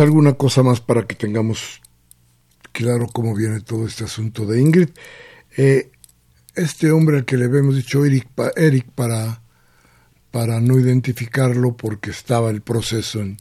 Alguna 0.00 0.34
cosa 0.34 0.62
más 0.62 0.80
para 0.80 1.06
que 1.06 1.14
tengamos 1.14 1.80
claro 2.72 3.06
cómo 3.06 3.34
viene 3.34 3.60
todo 3.60 3.86
este 3.86 4.04
asunto 4.04 4.46
de 4.46 4.60
Ingrid. 4.60 4.88
Eh, 5.56 5.90
este 6.54 6.90
hombre 6.90 7.18
al 7.18 7.24
que 7.24 7.36
le 7.36 7.46
habíamos 7.46 7.76
dicho 7.76 8.04
Eric, 8.04 8.28
Eric 8.56 8.86
para, 8.94 9.42
para 10.30 10.60
no 10.60 10.78
identificarlo 10.78 11.76
porque 11.76 12.10
estaba 12.10 12.50
el 12.50 12.60
proceso 12.60 13.20
en, 13.20 13.38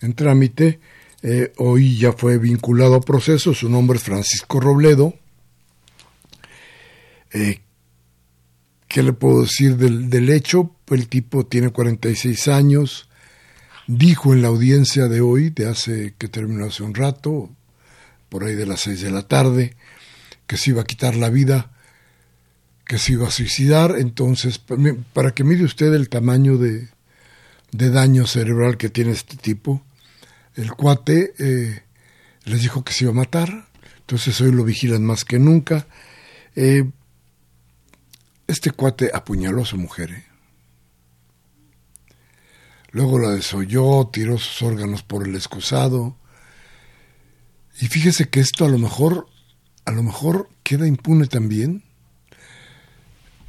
en 0.00 0.14
trámite, 0.14 0.80
eh, 1.22 1.52
hoy 1.58 1.96
ya 1.96 2.12
fue 2.12 2.38
vinculado 2.38 2.96
a 2.96 3.00
proceso, 3.00 3.54
su 3.54 3.68
nombre 3.68 3.96
es 3.96 4.04
Francisco 4.04 4.60
Robledo. 4.60 5.14
Eh, 7.32 7.60
¿Qué 8.88 9.02
le 9.02 9.12
puedo 9.12 9.42
decir 9.42 9.76
del, 9.76 10.10
del, 10.10 10.28
hecho? 10.28 10.74
El 10.88 11.08
tipo 11.08 11.46
tiene 11.46 11.70
46 11.70 12.48
años, 12.48 13.08
dijo 13.86 14.32
en 14.32 14.42
la 14.42 14.48
audiencia 14.48 15.08
de 15.08 15.20
hoy, 15.20 15.50
de 15.50 15.68
hace 15.68 16.14
que 16.18 16.28
terminó 16.28 16.66
hace 16.66 16.82
un 16.82 16.94
rato, 16.94 17.50
por 18.28 18.44
ahí 18.44 18.54
de 18.54 18.66
las 18.66 18.80
6 18.80 19.02
de 19.02 19.10
la 19.10 19.28
tarde, 19.28 19.76
que 20.46 20.56
se 20.56 20.70
iba 20.70 20.82
a 20.82 20.86
quitar 20.86 21.14
la 21.16 21.30
vida, 21.30 21.70
que 22.86 22.98
se 22.98 23.12
iba 23.12 23.28
a 23.28 23.30
suicidar. 23.30 23.96
Entonces, 23.98 24.60
para 25.12 25.32
que 25.32 25.44
mire 25.44 25.64
usted 25.64 25.92
el 25.94 26.08
tamaño 26.08 26.56
de, 26.56 26.88
de 27.72 27.90
daño 27.90 28.26
cerebral 28.26 28.76
que 28.76 28.88
tiene 28.88 29.12
este 29.12 29.36
tipo, 29.36 29.84
el 30.54 30.72
cuate 30.72 31.34
eh, 31.38 31.82
les 32.44 32.62
dijo 32.62 32.84
que 32.84 32.92
se 32.92 33.04
iba 33.04 33.12
a 33.12 33.16
matar, 33.16 33.68
entonces 34.00 34.40
hoy 34.40 34.52
lo 34.52 34.64
vigilan 34.64 35.04
más 35.04 35.24
que 35.24 35.38
nunca. 35.38 35.86
Eh, 36.54 36.84
este 38.46 38.70
cuate 38.70 39.10
apuñaló 39.12 39.62
a 39.62 39.66
su 39.66 39.78
mujer. 39.78 40.10
¿eh? 40.10 40.24
Luego 42.92 43.18
la 43.18 43.30
desolló, 43.30 44.08
tiró 44.12 44.38
sus 44.38 44.62
órganos 44.62 45.02
por 45.02 45.26
el 45.26 45.34
excusado. 45.34 46.16
Y 47.80 47.86
fíjese 47.88 48.28
que 48.28 48.40
esto 48.40 48.64
a 48.64 48.68
lo 48.68 48.78
mejor, 48.78 49.26
a 49.84 49.92
lo 49.92 50.02
mejor 50.02 50.48
queda 50.62 50.86
impune 50.86 51.26
también. 51.26 51.82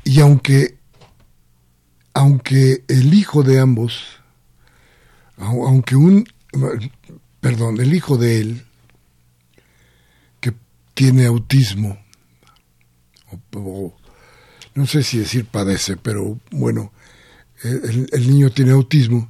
Y 0.04 0.20
aunque, 0.20 0.78
aunque 2.14 2.84
el 2.88 3.14
hijo 3.14 3.44
de 3.44 3.60
ambos, 3.60 4.04
aunque 5.38 5.96
un 5.96 6.26
perdón, 7.44 7.82
el 7.82 7.94
hijo 7.94 8.18
de 8.18 8.40
él, 8.40 8.66
que 10.40 10.54
tiene 10.94 11.26
autismo, 11.26 11.98
o, 13.54 13.94
no 14.76 14.88
sé 14.88 15.04
si 15.04 15.18
decir 15.18 15.46
padece, 15.46 15.98
pero 15.98 16.40
bueno, 16.52 16.94
el, 17.64 18.08
el, 18.12 18.30
niño 18.30 18.50
tiene 18.52 18.72
autismo. 18.72 19.30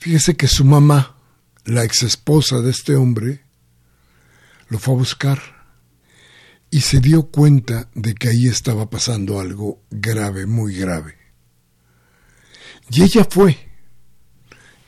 Fíjese 0.00 0.34
que 0.34 0.48
su 0.48 0.64
mamá, 0.64 1.14
la 1.66 1.84
ex 1.84 2.04
esposa 2.04 2.62
de 2.62 2.70
este 2.70 2.96
hombre, 2.96 3.44
lo 4.70 4.78
fue 4.78 4.94
a 4.94 4.96
buscar 4.96 5.42
y 6.70 6.80
se 6.80 7.00
dio 7.00 7.24
cuenta 7.30 7.90
de 7.94 8.14
que 8.14 8.30
ahí 8.30 8.46
estaba 8.46 8.88
pasando 8.88 9.40
algo 9.40 9.82
grave, 9.90 10.46
muy 10.46 10.74
grave. 10.74 11.18
Y 12.88 13.02
ella 13.02 13.26
fue 13.28 13.58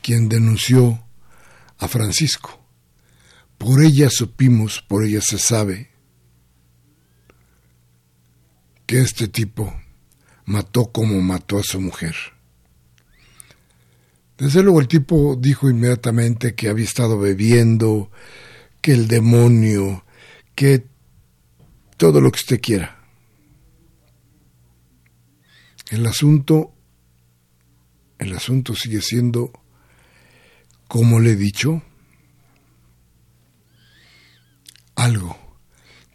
quien 0.01 0.29
denunció 0.29 1.05
a 1.77 1.87
Francisco. 1.87 2.65
Por 3.59 3.83
ella 3.83 4.09
supimos, 4.09 4.81
por 4.81 5.03
ella 5.03 5.21
se 5.21 5.37
sabe, 5.37 5.91
que 8.87 8.99
este 8.99 9.27
tipo 9.27 9.79
mató 10.45 10.91
como 10.91 11.21
mató 11.21 11.59
a 11.59 11.63
su 11.63 11.79
mujer. 11.79 12.15
Desde 14.43 14.61
luego 14.61 14.81
el 14.81 14.89
tipo 14.89 15.37
dijo 15.39 15.69
inmediatamente 15.69 16.53
que 16.53 16.67
había 16.67 16.83
estado 16.83 17.17
bebiendo, 17.17 18.11
que 18.81 18.91
el 18.91 19.07
demonio, 19.07 20.03
que 20.53 20.85
todo 21.95 22.19
lo 22.19 22.29
que 22.29 22.39
usted 22.41 22.59
quiera. 22.59 22.99
El 25.91 26.05
asunto, 26.05 26.73
el 28.19 28.35
asunto 28.35 28.75
sigue 28.75 28.99
siendo 28.99 29.53
como 30.89 31.21
le 31.21 31.31
he 31.31 31.35
dicho, 31.37 31.81
algo 34.95 35.37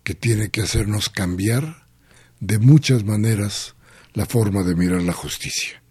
que 0.04 0.14
tiene 0.14 0.50
que 0.50 0.60
hacernos 0.60 1.08
cambiar 1.08 1.86
de 2.40 2.58
muchas 2.58 3.04
maneras 3.04 3.74
la 4.12 4.26
forma 4.26 4.64
de 4.64 4.74
mirar 4.74 5.00
la 5.00 5.14
justicia. 5.14 5.82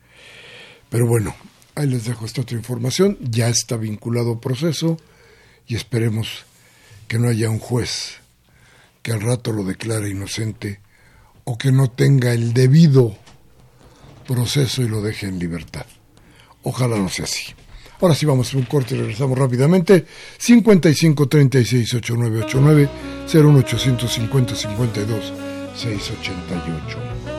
Pero 0.91 1.07
bueno, 1.07 1.35
ahí 1.77 1.87
les 1.87 2.05
dejo 2.05 2.25
esta 2.25 2.41
otra 2.41 2.57
información, 2.57 3.17
ya 3.21 3.49
está 3.49 3.77
vinculado 3.77 4.41
proceso 4.41 4.97
y 5.67 5.75
esperemos 5.75 6.45
que 7.07 7.19
no 7.19 7.29
haya 7.29 7.49
un 7.49 7.59
juez 7.59 8.17
que 9.03 9.11
al 9.11 9.21
rato 9.21 9.51
lo 9.51 9.63
declare 9.63 10.09
inocente 10.09 10.81
o 11.43 11.57
que 11.57 11.71
no 11.71 11.89
tenga 11.89 12.33
el 12.33 12.53
debido 12.53 13.15
proceso 14.27 14.81
y 14.81 14.89
lo 14.89 15.01
deje 15.01 15.27
en 15.27 15.39
libertad. 15.39 15.85
Ojalá 16.63 16.97
no 16.97 17.09
sea 17.09 17.25
así. 17.25 17.53
Ahora 18.01 18.15
sí 18.15 18.25
vamos 18.25 18.53
a 18.53 18.57
un 18.57 18.63
corte 18.63 18.95
y 18.95 18.99
regresamos 18.99 19.37
rápidamente. 19.37 20.05
55 20.37 21.27
36 21.27 21.93
8989 21.93 22.89
01850 23.31 24.55
52 24.55 25.33
688. 25.75 27.36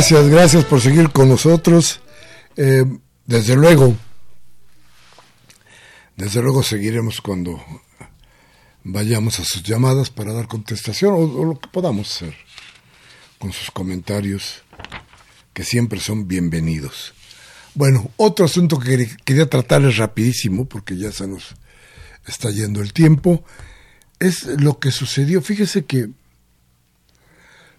Gracias, 0.00 0.28
gracias 0.28 0.64
por 0.64 0.80
seguir 0.80 1.10
con 1.10 1.28
nosotros. 1.28 2.00
Eh, 2.56 2.86
desde 3.26 3.54
luego, 3.54 3.94
desde 6.16 6.40
luego 6.40 6.62
seguiremos 6.62 7.20
cuando 7.20 7.62
vayamos 8.82 9.38
a 9.40 9.44
sus 9.44 9.62
llamadas 9.62 10.08
para 10.08 10.32
dar 10.32 10.48
contestación 10.48 11.12
o, 11.12 11.44
lo 11.44 11.58
que 11.58 11.68
podamos 11.68 12.10
hacer 12.10 12.34
con 13.38 13.52
sus 13.52 13.70
comentarios, 13.70 14.62
que 15.52 15.64
siempre 15.64 16.00
son 16.00 16.26
bienvenidos. 16.26 17.12
Bueno, 17.74 18.10
otro 18.16 18.46
asunto 18.46 18.78
que 18.78 19.06
quería 19.26 19.50
tratarles 19.50 19.98
rapidísimo, 19.98 20.64
porque 20.64 20.96
ya 20.96 21.12
se 21.12 21.28
nos 21.28 21.54
está 22.26 22.50
yendo 22.50 22.80
el 22.80 22.94
tiempo, 22.94 23.44
es 24.18 24.46
lo 24.46 24.78
que 24.78 24.92
sucedió. 24.92 25.42
Fíjese 25.42 25.84
que 25.84 26.08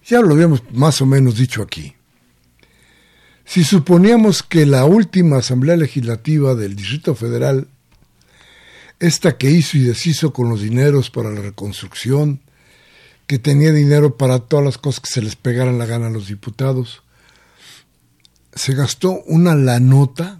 ya 0.06 0.22
lo 0.22 0.36
habíamos 0.36 0.62
más 0.72 1.02
o 1.02 1.08
menos 1.08 1.36
dicho 1.36 1.64
aquí. 1.64 1.96
Si 3.52 3.66
suponíamos 3.66 4.43
que 4.43 4.66
la 4.66 4.86
última 4.86 5.39
Asamblea 5.39 5.76
Legislativa 5.76 6.56
del 6.56 6.74
Distrito 6.74 7.16
Federal, 7.16 7.68
esta 8.97 9.38
que 9.38 9.52
hizo 9.52 9.76
y 9.76 9.82
deshizo 9.82 10.32
con 10.32 10.47
los 10.47 10.62
dineros 10.62 11.10
para 11.10 11.32
la 11.32 11.41
reconstrucción, 11.41 12.39
que 13.28 13.39
tenía 13.39 13.74
dinero 13.74 14.16
para 14.16 14.39
todas 14.39 14.64
las 14.64 14.78
cosas 14.78 15.02
que 15.02 15.12
se 15.12 15.22
les 15.22 15.36
pegaran 15.36 15.78
la 15.78 15.86
gana 15.86 16.08
a 16.08 16.12
los 16.12 16.30
diputados, 16.30 17.04
se 18.54 18.74
gastó 18.74 19.22
una 19.26 19.54
la 19.54 19.82
nota 19.82 20.39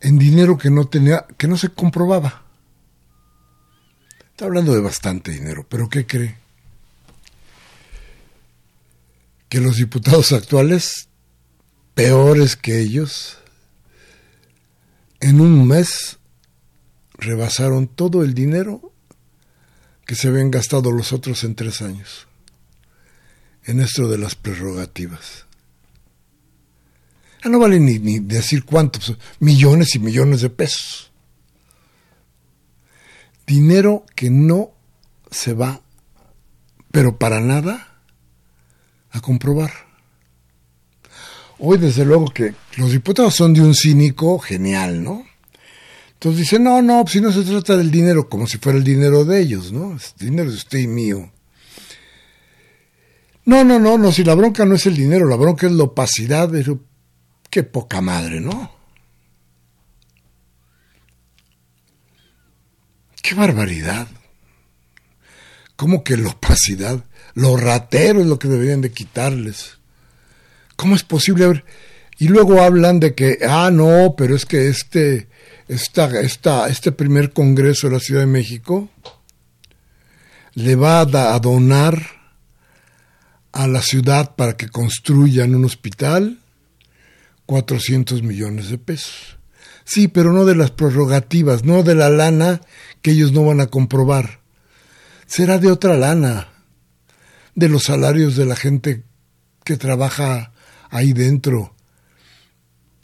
en 0.00 0.18
dinero 0.18 0.58
que 0.58 0.70
no 0.70 0.88
tenía, 0.88 1.24
que 1.38 1.46
no 1.46 1.56
se 1.56 1.68
comprobaba. 1.68 2.42
Está 4.32 4.46
hablando 4.46 4.74
de 4.74 4.80
bastante 4.80 5.30
dinero, 5.30 5.64
pero 5.68 5.88
¿qué 5.88 6.04
cree? 6.04 6.36
Que 9.48 9.60
los 9.60 9.76
diputados 9.76 10.32
actuales 10.32 11.06
peores 11.94 12.56
que 12.56 12.80
ellos, 12.80 13.38
en 15.20 15.40
un 15.40 15.66
mes 15.66 16.18
rebasaron 17.14 17.86
todo 17.86 18.22
el 18.22 18.34
dinero 18.34 18.92
que 20.04 20.14
se 20.14 20.28
habían 20.28 20.50
gastado 20.50 20.92
los 20.92 21.12
otros 21.12 21.44
en 21.44 21.54
tres 21.54 21.80
años, 21.80 22.26
en 23.64 23.80
esto 23.80 24.08
de 24.08 24.18
las 24.18 24.34
prerrogativas. 24.34 25.46
Ah, 27.42 27.48
no 27.48 27.58
vale 27.58 27.78
ni, 27.78 27.98
ni 27.98 28.18
decir 28.20 28.64
cuántos, 28.64 29.16
millones 29.38 29.94
y 29.94 29.98
millones 29.98 30.40
de 30.40 30.50
pesos. 30.50 31.10
Dinero 33.46 34.04
que 34.14 34.30
no 34.30 34.72
se 35.30 35.52
va, 35.52 35.82
pero 36.90 37.18
para 37.18 37.40
nada, 37.40 38.00
a 39.10 39.20
comprobar. 39.20 39.83
Hoy 41.58 41.78
desde 41.78 42.04
luego 42.04 42.26
que 42.26 42.54
los 42.76 42.92
diputados 42.92 43.34
son 43.34 43.54
de 43.54 43.60
un 43.60 43.74
cínico 43.74 44.38
genial, 44.38 45.02
¿no? 45.02 45.24
Entonces 46.14 46.40
dice, 46.40 46.58
no, 46.58 46.80
no, 46.82 47.02
pues 47.02 47.12
si 47.12 47.20
no 47.20 47.30
se 47.30 47.42
trata 47.42 47.76
del 47.76 47.90
dinero, 47.90 48.28
como 48.28 48.46
si 48.46 48.58
fuera 48.58 48.78
el 48.78 48.84
dinero 48.84 49.24
de 49.24 49.40
ellos, 49.40 49.72
¿no? 49.72 49.96
Es 49.96 50.14
dinero 50.18 50.50
de 50.50 50.56
usted 50.56 50.78
y 50.78 50.86
mío. 50.86 51.30
No, 53.44 53.62
no, 53.62 53.78
no, 53.78 53.98
no, 53.98 54.10
si 54.10 54.24
la 54.24 54.34
bronca 54.34 54.64
no 54.64 54.74
es 54.74 54.86
el 54.86 54.96
dinero, 54.96 55.28
la 55.28 55.36
bronca 55.36 55.66
es 55.66 55.72
la 55.72 55.84
opacidad, 55.84 56.48
pero 56.50 56.80
qué 57.50 57.62
poca 57.62 58.00
madre, 58.00 58.40
¿no? 58.40 58.72
Qué 63.22 63.34
barbaridad. 63.34 64.08
¿Cómo 65.76 66.04
que 66.04 66.16
la 66.16 66.30
opacidad? 66.30 67.04
Lo 67.34 67.56
ratero 67.56 68.20
es 68.20 68.26
lo 68.26 68.38
que 68.38 68.48
deberían 68.48 68.80
de 68.80 68.92
quitarles. 68.92 69.78
¿Cómo 70.76 70.94
es 70.94 71.02
posible? 71.02 71.64
Y 72.18 72.28
luego 72.28 72.62
hablan 72.62 73.00
de 73.00 73.14
que, 73.14 73.38
ah, 73.48 73.70
no, 73.72 74.14
pero 74.16 74.36
es 74.36 74.46
que 74.46 74.68
este, 74.68 75.28
esta, 75.68 76.20
esta, 76.20 76.68
este 76.68 76.92
primer 76.92 77.32
Congreso 77.32 77.88
de 77.88 77.94
la 77.94 78.00
Ciudad 78.00 78.20
de 78.20 78.26
México 78.26 78.88
le 80.54 80.76
va 80.76 81.00
a, 81.00 81.38
donar 81.40 82.00
a 83.52 83.66
la 83.66 83.82
ciudad 83.82 84.36
para 84.36 84.56
que 84.56 84.68
construyan 84.68 85.54
un 85.54 85.64
hospital 85.64 86.38
400 87.46 88.22
millones 88.22 88.70
de 88.70 88.78
pesos. 88.78 89.38
Sí, 89.84 90.08
pero 90.08 90.32
no 90.32 90.44
de 90.44 90.54
las 90.54 90.70
prerrogativas, 90.70 91.64
no 91.64 91.82
de 91.82 91.94
la 91.94 92.08
lana 92.08 92.60
que 93.02 93.10
ellos 93.10 93.32
no 93.32 93.44
van 93.44 93.60
a 93.60 93.66
comprobar. 93.66 94.40
Será 95.26 95.58
de 95.58 95.70
otra 95.70 95.96
lana, 95.96 96.48
de 97.54 97.68
los 97.68 97.84
salarios 97.84 98.36
de 98.36 98.46
la 98.46 98.56
gente 98.56 99.02
que 99.64 99.76
trabaja 99.76 100.53
ahí 100.94 101.12
dentro, 101.12 101.74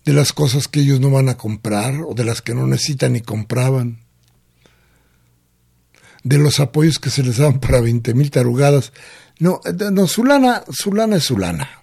de 0.04 0.12
las 0.12 0.32
cosas 0.32 0.68
que 0.68 0.80
ellos 0.80 1.00
no 1.00 1.10
van 1.10 1.28
a 1.28 1.36
comprar 1.36 2.02
o 2.06 2.14
de 2.14 2.24
las 2.24 2.40
que 2.40 2.54
no 2.54 2.66
necesitan 2.66 3.14
ni 3.14 3.20
compraban, 3.20 3.98
de 6.22 6.38
los 6.38 6.60
apoyos 6.60 7.00
que 7.00 7.10
se 7.10 7.24
les 7.24 7.38
dan 7.38 7.58
para 7.58 7.80
20 7.80 8.14
mil 8.14 8.30
tarugadas. 8.30 8.92
No, 9.40 9.60
no, 9.92 10.06
su 10.06 10.24
lana, 10.24 10.62
su 10.70 10.92
lana 10.92 11.16
es 11.16 11.24
su 11.24 11.36
lana. 11.36 11.82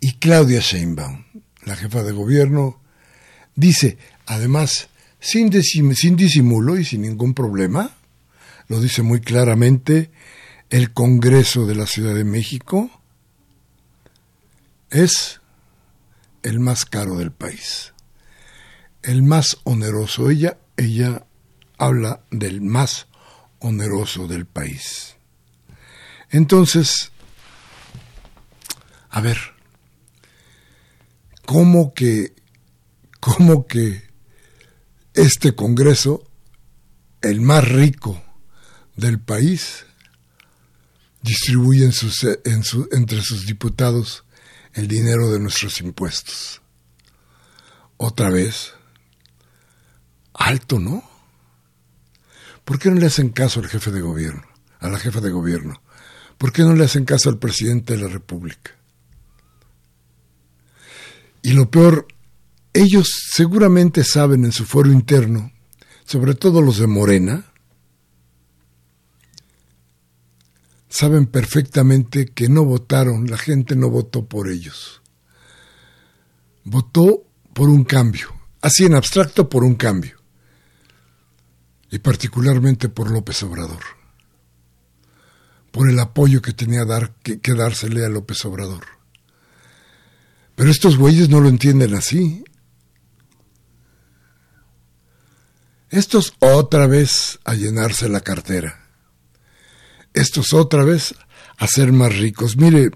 Y 0.00 0.14
Claudia 0.14 0.60
Sheinbaum, 0.60 1.24
la 1.64 1.76
jefa 1.76 2.02
de 2.02 2.10
gobierno, 2.10 2.80
dice, 3.54 3.98
además, 4.26 4.88
sin, 5.20 5.52
sin 5.62 6.16
disimulo 6.16 6.76
y 6.76 6.84
sin 6.84 7.02
ningún 7.02 7.34
problema, 7.34 7.94
lo 8.66 8.80
dice 8.80 9.02
muy 9.02 9.20
claramente 9.20 10.10
el 10.70 10.92
Congreso 10.92 11.66
de 11.66 11.76
la 11.76 11.86
Ciudad 11.86 12.16
de 12.16 12.24
México, 12.24 13.01
es 14.92 15.40
el 16.42 16.60
más 16.60 16.84
caro 16.84 17.16
del 17.16 17.32
país, 17.32 17.94
el 19.02 19.22
más 19.22 19.56
oneroso. 19.64 20.30
Ella, 20.30 20.58
ella 20.76 21.26
habla 21.78 22.22
del 22.30 22.60
más 22.60 23.06
oneroso 23.58 24.28
del 24.28 24.44
país. 24.46 25.16
Entonces, 26.30 27.10
a 29.08 29.20
ver, 29.20 29.38
¿cómo 31.46 31.94
que, 31.94 32.34
cómo 33.18 33.66
que 33.66 34.10
este 35.14 35.54
Congreso, 35.54 36.22
el 37.22 37.40
más 37.40 37.66
rico 37.66 38.22
del 38.96 39.20
país, 39.20 39.86
distribuye 41.22 41.84
entre 41.84 43.22
sus 43.22 43.46
diputados 43.46 44.24
el 44.74 44.88
dinero 44.88 45.30
de 45.30 45.38
nuestros 45.38 45.80
impuestos. 45.80 46.60
Otra 47.96 48.30
vez, 48.30 48.72
alto, 50.34 50.78
¿no? 50.78 51.04
¿Por 52.64 52.78
qué 52.78 52.90
no 52.90 52.98
le 52.98 53.06
hacen 53.06 53.30
caso 53.30 53.60
al 53.60 53.68
jefe 53.68 53.90
de 53.90 54.00
gobierno, 54.00 54.44
a 54.80 54.88
la 54.88 54.98
jefa 54.98 55.20
de 55.20 55.30
gobierno? 55.30 55.80
¿Por 56.38 56.52
qué 56.52 56.62
no 56.62 56.74
le 56.74 56.84
hacen 56.84 57.04
caso 57.04 57.28
al 57.28 57.38
presidente 57.38 57.96
de 57.96 58.02
la 58.02 58.08
República? 58.08 58.72
Y 61.42 61.52
lo 61.52 61.70
peor, 61.70 62.06
ellos 62.72 63.10
seguramente 63.30 64.04
saben 64.04 64.44
en 64.44 64.52
su 64.52 64.64
foro 64.64 64.90
interno, 64.90 65.52
sobre 66.04 66.34
todo 66.34 66.62
los 66.62 66.78
de 66.78 66.86
Morena, 66.86 67.51
saben 70.92 71.24
perfectamente 71.24 72.26
que 72.26 72.50
no 72.50 72.66
votaron, 72.66 73.26
la 73.30 73.38
gente 73.38 73.74
no 73.74 73.88
votó 73.88 74.26
por 74.26 74.50
ellos. 74.50 75.00
Votó 76.64 77.24
por 77.54 77.70
un 77.70 77.84
cambio, 77.84 78.28
así 78.60 78.84
en 78.84 78.94
abstracto 78.94 79.48
por 79.48 79.64
un 79.64 79.74
cambio, 79.74 80.20
y 81.90 81.98
particularmente 81.98 82.90
por 82.90 83.10
López 83.10 83.42
Obrador, 83.42 83.82
por 85.70 85.88
el 85.88 85.98
apoyo 85.98 86.42
que 86.42 86.52
tenía 86.52 86.84
dar, 86.84 87.14
que, 87.22 87.40
que 87.40 87.54
dársele 87.54 88.04
a 88.04 88.10
López 88.10 88.44
Obrador. 88.44 88.84
Pero 90.54 90.70
estos 90.70 90.98
güeyes 90.98 91.30
no 91.30 91.40
lo 91.40 91.48
entienden 91.48 91.94
así. 91.94 92.44
Estos 95.88 96.34
otra 96.38 96.86
vez 96.86 97.40
a 97.44 97.54
llenarse 97.54 98.10
la 98.10 98.20
cartera 98.20 98.81
estos 100.14 100.52
otra 100.52 100.84
vez 100.84 101.14
a 101.58 101.66
ser 101.66 101.92
más 101.92 102.16
ricos. 102.16 102.56
Mire, 102.56 102.90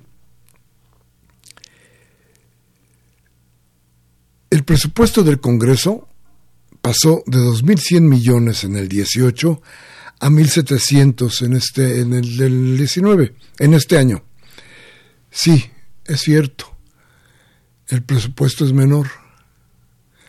el 4.50 4.64
presupuesto 4.64 5.22
del 5.22 5.40
Congreso 5.40 6.08
pasó 6.80 7.22
de 7.26 7.38
2.100 7.38 8.00
millones 8.02 8.64
en 8.64 8.76
el 8.76 8.88
18 8.88 9.60
a 10.20 10.28
1.700 10.28 11.44
en, 11.44 11.52
este, 11.54 12.00
en 12.00 12.14
el 12.14 12.36
del 12.36 12.76
19, 12.76 13.34
en 13.58 13.74
este 13.74 13.98
año. 13.98 14.24
Sí, 15.30 15.70
es 16.04 16.20
cierto, 16.20 16.76
el 17.88 18.02
presupuesto 18.02 18.64
es 18.64 18.72
menor, 18.72 19.08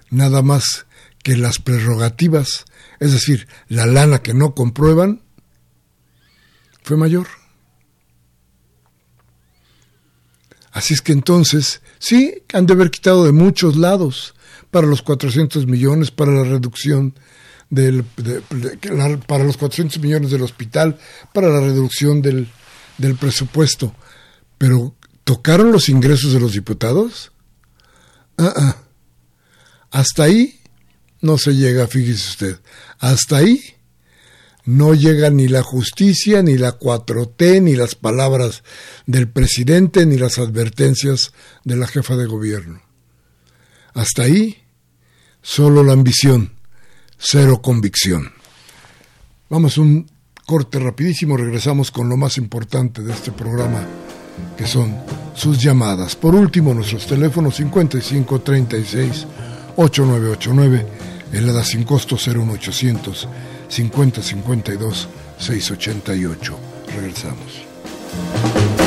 nada 0.10 0.42
más 0.42 0.86
que 1.24 1.38
las 1.38 1.60
prerrogativas, 1.60 2.66
es 3.00 3.14
decir, 3.14 3.48
la 3.68 3.86
lana 3.86 4.20
que 4.20 4.34
no 4.34 4.54
comprueban, 4.54 5.22
fue 6.88 6.96
mayor. 6.96 7.28
Así 10.72 10.94
es 10.94 11.02
que 11.02 11.12
entonces, 11.12 11.82
sí, 12.00 12.44
han 12.54 12.66
de 12.66 12.74
haber 12.74 12.92
quitado 12.92 13.26
de 13.26 13.34
muchos 13.34 13.76
lados 13.76 14.36
para 14.72 14.88
los 14.88 15.02
400 15.02 15.68
millones, 15.68 16.12
para 16.12 16.32
la 16.32 16.44
reducción 16.44 17.14
del, 17.70 18.06
para 19.28 19.44
los 19.44 19.58
400 19.58 20.00
millones 20.00 20.32
del 20.32 20.44
hospital, 20.44 20.98
para 21.34 21.50
la 21.50 21.60
reducción 21.60 22.22
del, 22.22 22.48
del 22.98 23.16
presupuesto. 23.16 23.94
Pero, 24.58 24.96
¿tocaron 25.26 25.74
los 25.74 25.90
ingresos 25.90 26.32
de 26.32 26.40
los 26.40 26.54
diputados? 26.54 27.34
Ah, 28.38 28.54
ah. 28.56 28.78
Hasta 29.92 30.24
ahí 30.24 30.62
no 31.22 31.38
se 31.38 31.54
llega, 31.54 31.88
fíjese 31.88 32.30
usted. 32.30 32.60
Hasta 33.00 33.38
ahí 33.38 33.77
no 34.68 34.94
llega 34.94 35.30
ni 35.30 35.48
la 35.48 35.64
justicia, 35.64 36.44
ni 36.44 36.58
la 36.58 36.78
4T, 36.78 37.62
ni 37.64 37.76
las 37.76 37.96
palabras 37.96 38.64
del 39.06 39.30
presidente, 39.30 40.06
ni 40.06 40.18
las 40.18 40.40
advertencias 40.40 41.32
de 41.64 41.78
la 41.78 41.88
jefa 41.88 42.18
de 42.18 42.26
gobierno. 42.26 42.82
Hasta 43.94 44.24
ahí, 44.24 44.58
solo 45.42 45.84
la 45.84 45.94
ambición, 45.94 46.52
cero 47.18 47.62
convicción. 47.62 48.34
Vamos 49.50 49.78
un 49.78 50.12
corte 50.46 50.80
rapidísimo, 50.80 51.38
regresamos 51.38 51.90
con 51.90 52.10
lo 52.10 52.18
más 52.18 52.38
importante 52.38 53.02
de 53.02 53.14
este 53.14 53.32
programa, 53.32 53.88
que 54.58 54.68
son 54.68 54.98
sus 55.34 55.64
llamadas. 55.64 56.18
Por 56.18 56.36
último, 56.36 56.74
nuestros 56.74 57.08
teléfonos 57.08 57.56
5536 57.56 59.28
8989, 59.78 60.86
el 61.32 61.50
ADA 61.50 61.64
sin 61.64 61.86
costo 61.86 62.18
01800 62.18 63.30
5052 63.70 65.08
688. 65.40 66.58
Regresamos. 66.96 68.87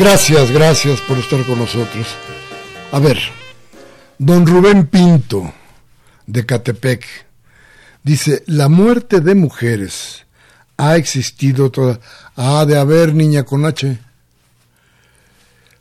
Gracias, 0.00 0.50
gracias 0.50 0.98
por 1.02 1.18
estar 1.18 1.44
con 1.44 1.58
nosotros. 1.58 2.06
A 2.90 2.98
ver, 2.98 3.18
don 4.16 4.46
Rubén 4.46 4.86
Pinto, 4.86 5.52
de 6.26 6.46
Catepec, 6.46 7.04
dice, 8.02 8.42
la 8.46 8.70
muerte 8.70 9.20
de 9.20 9.34
mujeres 9.34 10.24
ha 10.78 10.96
existido 10.96 11.70
toda... 11.70 12.00
Ha 12.34 12.64
de 12.64 12.78
haber, 12.78 13.12
niña 13.12 13.44
con 13.44 13.66
H. 13.66 13.98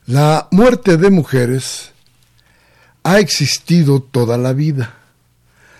La 0.05 0.49
muerte 0.51 0.97
de 0.97 1.11
mujeres 1.11 1.91
ha 3.03 3.19
existido 3.19 4.01
toda 4.01 4.37
la 4.37 4.51
vida. 4.51 4.95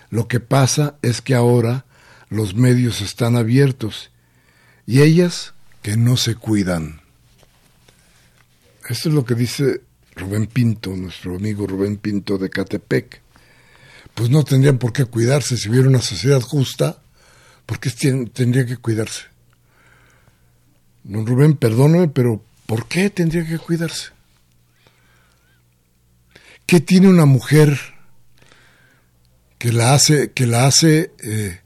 Lo 0.08 0.28
que 0.28 0.40
pasa 0.40 0.94
es 1.02 1.20
que 1.20 1.34
ahora 1.34 1.84
los 2.30 2.54
medios 2.54 3.02
están 3.02 3.36
abiertos 3.36 4.10
y 4.86 5.02
ellas 5.02 5.52
que 5.82 5.98
no 5.98 6.16
se 6.16 6.36
cuidan. 6.36 6.99
Esto 8.90 9.08
es 9.08 9.14
lo 9.14 9.24
que 9.24 9.36
dice 9.36 9.82
Rubén 10.16 10.48
Pinto, 10.48 10.96
nuestro 10.96 11.36
amigo 11.36 11.64
Rubén 11.64 11.96
Pinto 11.96 12.38
de 12.38 12.50
Catepec. 12.50 13.20
Pues 14.14 14.30
no 14.30 14.42
tendrían 14.42 14.78
por 14.78 14.92
qué 14.92 15.04
cuidarse 15.04 15.56
si 15.56 15.68
hubiera 15.68 15.88
una 15.88 16.02
sociedad 16.02 16.40
justa, 16.40 17.00
porque 17.66 17.88
tendría 18.34 18.66
que 18.66 18.78
cuidarse. 18.78 19.26
Don 21.04 21.24
Rubén, 21.24 21.56
perdóname, 21.56 22.08
pero 22.08 22.42
¿por 22.66 22.88
qué 22.88 23.10
tendría 23.10 23.46
que 23.46 23.58
cuidarse? 23.58 24.08
¿Qué 26.66 26.80
tiene 26.80 27.06
una 27.06 27.26
mujer 27.26 27.78
que 29.58 29.72
la 29.72 29.94
hace, 29.94 30.32
que 30.32 30.48
la 30.48 30.66
hace 30.66 31.12
eh, 31.22 31.60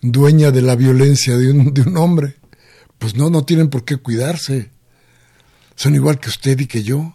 dueña 0.00 0.52
de 0.52 0.62
la 0.62 0.76
violencia 0.76 1.36
de 1.36 1.50
un, 1.50 1.74
de 1.74 1.80
un 1.80 1.96
hombre? 1.96 2.36
Pues 2.98 3.16
no, 3.16 3.30
no 3.30 3.44
tienen 3.44 3.68
por 3.68 3.84
qué 3.84 3.96
cuidarse 3.96 4.77
son 5.78 5.94
igual 5.94 6.18
que 6.18 6.28
usted 6.28 6.58
y 6.58 6.66
que 6.66 6.82
yo. 6.82 7.14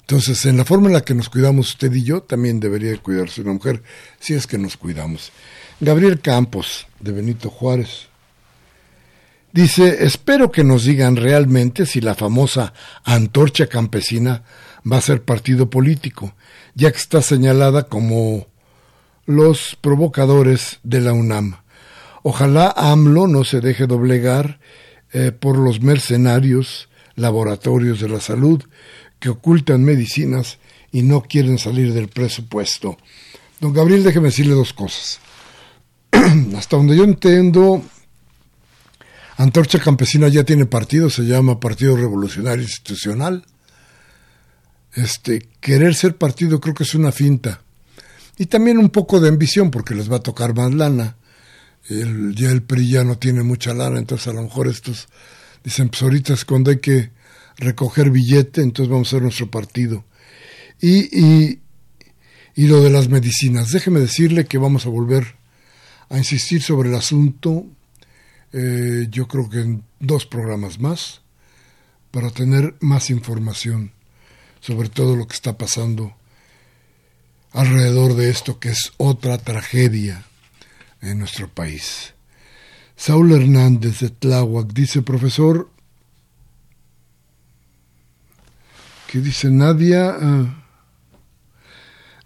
Entonces, 0.00 0.44
en 0.44 0.58
la 0.58 0.66
forma 0.66 0.88
en 0.88 0.92
la 0.92 1.00
que 1.00 1.14
nos 1.14 1.30
cuidamos 1.30 1.70
usted 1.70 1.90
y 1.94 2.04
yo, 2.04 2.22
también 2.22 2.60
debería 2.60 2.94
cuidarse 2.98 3.40
una 3.40 3.54
mujer, 3.54 3.82
si 4.20 4.34
es 4.34 4.46
que 4.46 4.58
nos 4.58 4.76
cuidamos. 4.76 5.32
Gabriel 5.80 6.20
Campos, 6.20 6.86
de 7.00 7.12
Benito 7.12 7.48
Juárez, 7.48 8.08
dice, 9.52 10.04
espero 10.04 10.52
que 10.52 10.64
nos 10.64 10.84
digan 10.84 11.16
realmente 11.16 11.86
si 11.86 12.02
la 12.02 12.14
famosa 12.14 12.74
antorcha 13.04 13.68
campesina 13.68 14.42
va 14.90 14.98
a 14.98 15.02
ser 15.02 15.22
partido 15.22 15.70
político, 15.70 16.34
ya 16.74 16.92
que 16.92 16.98
está 16.98 17.22
señalada 17.22 17.84
como 17.84 18.48
los 19.24 19.78
provocadores 19.80 20.78
de 20.82 21.00
la 21.00 21.14
UNAM. 21.14 21.56
Ojalá 22.22 22.70
AMLO 22.76 23.28
no 23.28 23.44
se 23.44 23.62
deje 23.62 23.86
doblegar 23.86 24.60
eh, 25.14 25.32
por 25.32 25.56
los 25.56 25.80
mercenarios 25.80 26.87
laboratorios 27.18 28.00
de 28.00 28.08
la 28.08 28.20
salud 28.20 28.62
que 29.18 29.28
ocultan 29.28 29.84
medicinas 29.84 30.58
y 30.92 31.02
no 31.02 31.22
quieren 31.22 31.58
salir 31.58 31.92
del 31.92 32.08
presupuesto. 32.08 32.96
Don 33.60 33.72
Gabriel, 33.72 34.04
déjeme 34.04 34.28
decirle 34.28 34.54
dos 34.54 34.72
cosas. 34.72 35.20
Hasta 36.56 36.76
donde 36.76 36.96
yo 36.96 37.04
entiendo, 37.04 37.82
Antorcha 39.36 39.80
Campesina 39.80 40.28
ya 40.28 40.44
tiene 40.44 40.66
partido, 40.66 41.10
se 41.10 41.22
llama 41.22 41.60
Partido 41.60 41.96
Revolucionario 41.96 42.62
Institucional. 42.62 43.44
Este, 44.94 45.48
querer 45.60 45.94
ser 45.94 46.16
partido 46.16 46.60
creo 46.60 46.74
que 46.74 46.84
es 46.84 46.94
una 46.94 47.12
finta. 47.12 47.62
Y 48.38 48.46
también 48.46 48.78
un 48.78 48.90
poco 48.90 49.20
de 49.20 49.28
ambición, 49.28 49.70
porque 49.70 49.94
les 49.94 50.10
va 50.10 50.16
a 50.16 50.22
tocar 50.22 50.54
más 50.54 50.72
lana. 50.72 51.16
Ya 51.88 52.50
el 52.50 52.62
PRI 52.62 52.90
ya 52.90 53.04
no 53.04 53.18
tiene 53.18 53.42
mucha 53.42 53.74
lana, 53.74 53.98
entonces 53.98 54.28
a 54.28 54.32
lo 54.32 54.42
mejor 54.42 54.68
estos 54.68 55.08
Dicen, 55.64 55.88
pues 55.88 56.02
ahorita 56.02 56.34
es 56.34 56.44
cuando 56.44 56.70
hay 56.70 56.78
que 56.78 57.10
recoger 57.56 58.10
billete, 58.10 58.62
entonces 58.62 58.90
vamos 58.90 59.08
a 59.08 59.10
hacer 59.10 59.22
nuestro 59.22 59.50
partido. 59.50 60.04
Y, 60.80 61.18
y, 61.18 61.60
y 62.54 62.66
lo 62.66 62.82
de 62.82 62.90
las 62.90 63.08
medicinas. 63.08 63.70
Déjeme 63.70 64.00
decirle 64.00 64.46
que 64.46 64.58
vamos 64.58 64.86
a 64.86 64.90
volver 64.90 65.36
a 66.08 66.18
insistir 66.18 66.62
sobre 66.62 66.88
el 66.88 66.94
asunto, 66.94 67.66
eh, 68.52 69.08
yo 69.10 69.28
creo 69.28 69.50
que 69.50 69.60
en 69.60 69.84
dos 70.00 70.26
programas 70.26 70.78
más, 70.78 71.20
para 72.10 72.30
tener 72.30 72.76
más 72.80 73.10
información 73.10 73.92
sobre 74.60 74.88
todo 74.88 75.16
lo 75.16 75.26
que 75.28 75.34
está 75.34 75.56
pasando 75.56 76.16
alrededor 77.52 78.14
de 78.14 78.30
esto, 78.30 78.58
que 78.58 78.70
es 78.70 78.92
otra 78.96 79.38
tragedia 79.38 80.24
en 81.00 81.18
nuestro 81.18 81.48
país. 81.48 82.14
Saúl 82.98 83.30
Hernández 83.30 84.00
de 84.00 84.10
Tláhuac 84.10 84.72
dice, 84.72 85.02
profesor, 85.02 85.70
que 89.06 89.20
dice 89.20 89.50
Nadia, 89.50 90.16
ah, 90.20 90.64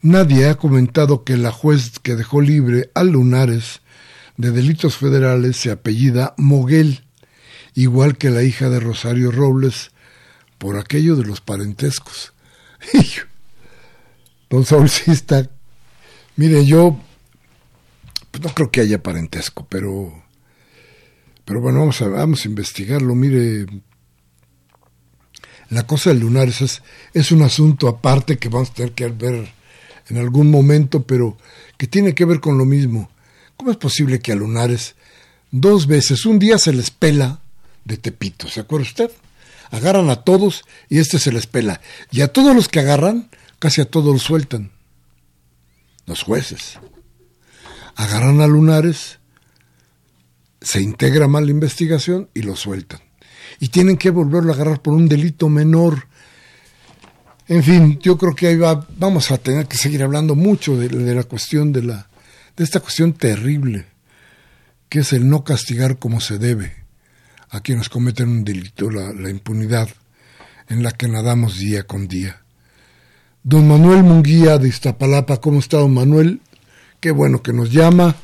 nadie 0.00 0.48
ha 0.48 0.54
comentado 0.54 1.24
que 1.24 1.36
la 1.36 1.52
juez 1.52 1.98
que 1.98 2.16
dejó 2.16 2.40
libre 2.40 2.90
a 2.94 3.04
Lunares 3.04 3.82
de 4.38 4.50
delitos 4.50 4.96
federales 4.96 5.58
se 5.58 5.70
apellida 5.70 6.34
Moguel, 6.38 7.04
igual 7.74 8.16
que 8.16 8.30
la 8.30 8.42
hija 8.42 8.70
de 8.70 8.80
Rosario 8.80 9.30
Robles, 9.30 9.90
por 10.56 10.78
aquello 10.78 11.16
de 11.16 11.24
los 11.24 11.42
parentescos. 11.42 12.32
Don 14.48 14.64
Saúl. 14.64 14.90
Mire, 16.36 16.64
yo 16.64 16.98
pues 18.30 18.42
no 18.42 18.54
creo 18.54 18.70
que 18.70 18.80
haya 18.80 19.02
parentesco, 19.02 19.66
pero 19.68 20.21
pero 21.52 21.60
bueno, 21.60 21.80
vamos 21.80 22.00
a, 22.00 22.08
vamos 22.08 22.46
a 22.46 22.48
investigarlo. 22.48 23.14
Mire, 23.14 23.66
la 25.68 25.86
cosa 25.86 26.08
de 26.08 26.18
lunares 26.18 26.62
es, 26.62 26.82
es 27.12 27.30
un 27.30 27.42
asunto 27.42 27.88
aparte 27.88 28.38
que 28.38 28.48
vamos 28.48 28.70
a 28.70 28.72
tener 28.72 28.92
que 28.92 29.08
ver 29.08 29.52
en 30.08 30.16
algún 30.16 30.50
momento, 30.50 31.02
pero 31.02 31.36
que 31.76 31.86
tiene 31.86 32.14
que 32.14 32.24
ver 32.24 32.40
con 32.40 32.56
lo 32.56 32.64
mismo. 32.64 33.10
¿Cómo 33.58 33.70
es 33.70 33.76
posible 33.76 34.20
que 34.20 34.32
a 34.32 34.34
lunares 34.34 34.94
dos 35.50 35.86
veces, 35.86 36.24
un 36.24 36.38
día 36.38 36.56
se 36.56 36.72
les 36.72 36.90
pela 36.90 37.42
de 37.84 37.98
Tepito, 37.98 38.48
¿se 38.48 38.60
acuerda 38.60 38.86
usted? 38.86 39.10
Agarran 39.70 40.08
a 40.08 40.22
todos 40.24 40.64
y 40.88 41.00
este 41.00 41.18
se 41.18 41.32
les 41.32 41.46
pela. 41.46 41.82
Y 42.10 42.22
a 42.22 42.28
todos 42.28 42.56
los 42.56 42.70
que 42.70 42.80
agarran, 42.80 43.28
casi 43.58 43.82
a 43.82 43.90
todos 43.90 44.10
los 44.10 44.22
sueltan. 44.22 44.70
Los 46.06 46.22
jueces. 46.22 46.78
Agarran 47.94 48.40
a 48.40 48.46
lunares 48.46 49.18
se 50.62 50.80
integra 50.80 51.28
mal 51.28 51.44
la 51.46 51.50
investigación 51.50 52.28
y 52.34 52.42
lo 52.42 52.56
sueltan. 52.56 53.00
Y 53.60 53.68
tienen 53.68 53.96
que 53.96 54.10
volverlo 54.10 54.52
a 54.52 54.54
agarrar 54.54 54.82
por 54.82 54.94
un 54.94 55.08
delito 55.08 55.48
menor. 55.48 56.06
En 57.48 57.62
fin, 57.62 57.98
yo 58.00 58.16
creo 58.16 58.34
que 58.34 58.48
ahí 58.48 58.56
va, 58.56 58.86
vamos 58.96 59.30
a 59.30 59.38
tener 59.38 59.66
que 59.66 59.76
seguir 59.76 60.02
hablando 60.02 60.34
mucho 60.34 60.76
de, 60.76 61.14
la 61.14 61.24
cuestión 61.24 61.72
de 61.72 61.82
la, 61.82 62.08
de 62.56 62.64
esta 62.64 62.80
cuestión 62.80 63.12
terrible, 63.12 63.86
que 64.88 65.00
es 65.00 65.12
el 65.12 65.28
no 65.28 65.44
castigar 65.44 65.98
como 65.98 66.20
se 66.20 66.38
debe 66.38 66.76
a 67.50 67.60
quienes 67.60 67.88
cometen 67.88 68.28
un 68.28 68.44
delito, 68.44 68.90
la, 68.90 69.12
la 69.12 69.28
impunidad 69.28 69.88
en 70.68 70.82
la 70.82 70.92
que 70.92 71.08
nadamos 71.08 71.58
día 71.58 71.82
con 71.82 72.08
día. 72.08 72.42
Don 73.42 73.68
Manuel 73.68 74.04
Munguía 74.04 74.56
de 74.56 74.68
Iztapalapa, 74.68 75.38
¿cómo 75.38 75.58
está 75.58 75.78
don 75.78 75.92
Manuel? 75.92 76.40
Qué 77.00 77.10
bueno 77.10 77.42
que 77.42 77.52
nos 77.52 77.70
llama. 77.70 78.14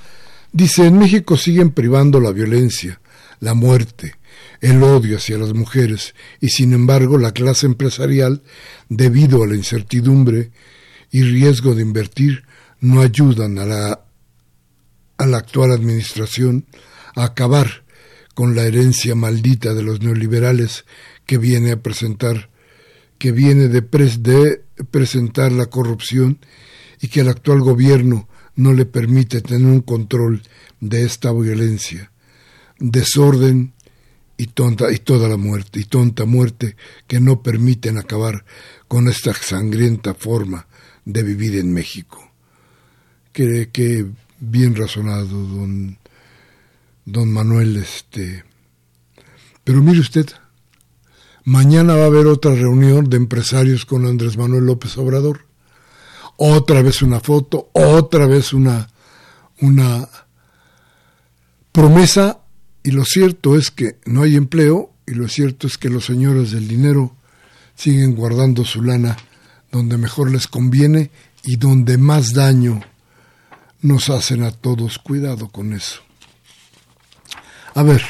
Dice, 0.53 0.87
en 0.87 0.99
México 0.99 1.37
siguen 1.37 1.71
privando 1.71 2.21
la 2.21 2.33
violencia, 2.33 3.01
la 3.41 3.55
muerte, 3.55 4.15
el 4.61 4.83
odio 4.83 5.19
hacia 5.19 5.39
las 5.39 5.55
mujeres 5.55 6.15
y 6.41 6.49
sin 6.49 6.73
embargo 6.73 7.19
la 7.19 7.33
clase 7.33 7.67
empresarial, 7.67 8.43
debido 8.89 9.43
a 9.43 9.47
la 9.47 9.55
incertidumbre 9.55 10.51
y 11.11 11.23
riesgo 11.23 11.75
de 11.75 11.83
invertir, 11.83 12.45
no 12.81 13.01
ayudan 13.01 13.59
a 13.59 13.67
la, 13.67 14.05
a 15.17 15.27
la 15.27 15.39
actual 15.39 15.73
administración 15.73 16.67
a 17.15 17.25
acabar 17.25 17.85
con 18.35 18.55
la 18.55 18.63
herencia 18.63 19.15
maldita 19.15 19.75
de 19.75 19.83
los 19.83 20.01
neoliberales 20.01 20.85
que 21.27 21.39
viene 21.39 21.73
a 21.73 21.83
presentar 21.83 22.51
que 23.19 23.33
viene 23.33 23.67
de, 23.69 23.81
de 23.81 24.63
presentar 24.91 25.53
la 25.53 25.67
corrupción 25.67 26.39
y 27.01 27.09
que 27.09 27.21
el 27.21 27.29
actual 27.29 27.61
gobierno 27.61 28.28
no 28.59 28.73
le 28.73 28.87
permite 28.87 29.41
tener 29.41 29.71
un 29.71 29.83
control 29.83 30.43
de 30.81 31.05
esta 31.05 31.33
violencia, 31.33 32.11
desorden 32.81 33.73
y 34.37 34.49
tonta 34.49 34.91
y 34.91 34.99
toda 34.99 35.29
la 35.29 35.37
muerte 35.37 35.79
y 35.79 35.85
tonta 35.85 36.25
muerte 36.25 36.75
que 37.07 37.21
no 37.21 37.41
permiten 37.41 37.99
acabar 37.99 38.45
con 38.89 39.07
esta 39.07 39.33
sangrienta 39.33 40.13
forma 40.13 40.67
de 41.05 41.23
vivir 41.23 41.57
en 41.57 41.73
México. 41.73 42.33
Que, 43.33 44.07
bien 44.41 44.75
razonado, 44.75 45.29
don, 45.29 45.97
don 47.05 47.33
Manuel, 47.33 47.77
este. 47.77 48.43
Pero 49.63 49.81
mire 49.83 50.01
usted, 50.01 50.27
mañana 51.45 51.95
va 51.95 52.03
a 52.03 52.07
haber 52.07 52.27
otra 52.27 52.57
reunión 52.57 53.09
de 53.09 53.19
empresarios 53.19 53.87
con 53.87 54.05
Andrés 54.05 54.37
Manuel 54.37 54.67
López 54.67 54.99
Obrador 54.99 55.48
otra 56.39 56.83
vez 56.83 57.03
una 57.03 57.21
foto, 57.21 57.69
otra 57.73 58.27
vez 58.27 58.53
una, 58.53 58.89
una 59.61 60.09
promesa, 61.73 62.39
y 62.83 62.93
lo 62.93 63.05
cierto 63.05 63.57
es 63.57 63.71
que 63.71 63.99
no 64.07 64.23
hay 64.23 64.37
empleo, 64.37 64.93
y 65.07 65.15
lo 65.15 65.29
cierto 65.29 65.67
es 65.67 65.77
que 65.77 65.91
los 65.91 66.07
señores 66.07 66.53
del 66.53 66.69
dinero 66.69 67.17
siguen 67.75 68.15
guardando 68.15 68.65
su 68.65 68.83
lana 68.83 69.17
donde 69.73 69.99
mejor 69.99 70.31
les 70.31 70.47
conviene 70.47 71.11
y 71.43 71.57
donde 71.57 71.99
más 71.99 72.33
daño 72.33 72.81
nos 73.81 74.09
hacen 74.09 74.43
a 74.43 74.51
todos. 74.51 74.99
Cuidado 74.99 75.49
con 75.49 75.73
eso. 75.73 76.01
A 77.75 77.83
ver, 77.83 78.03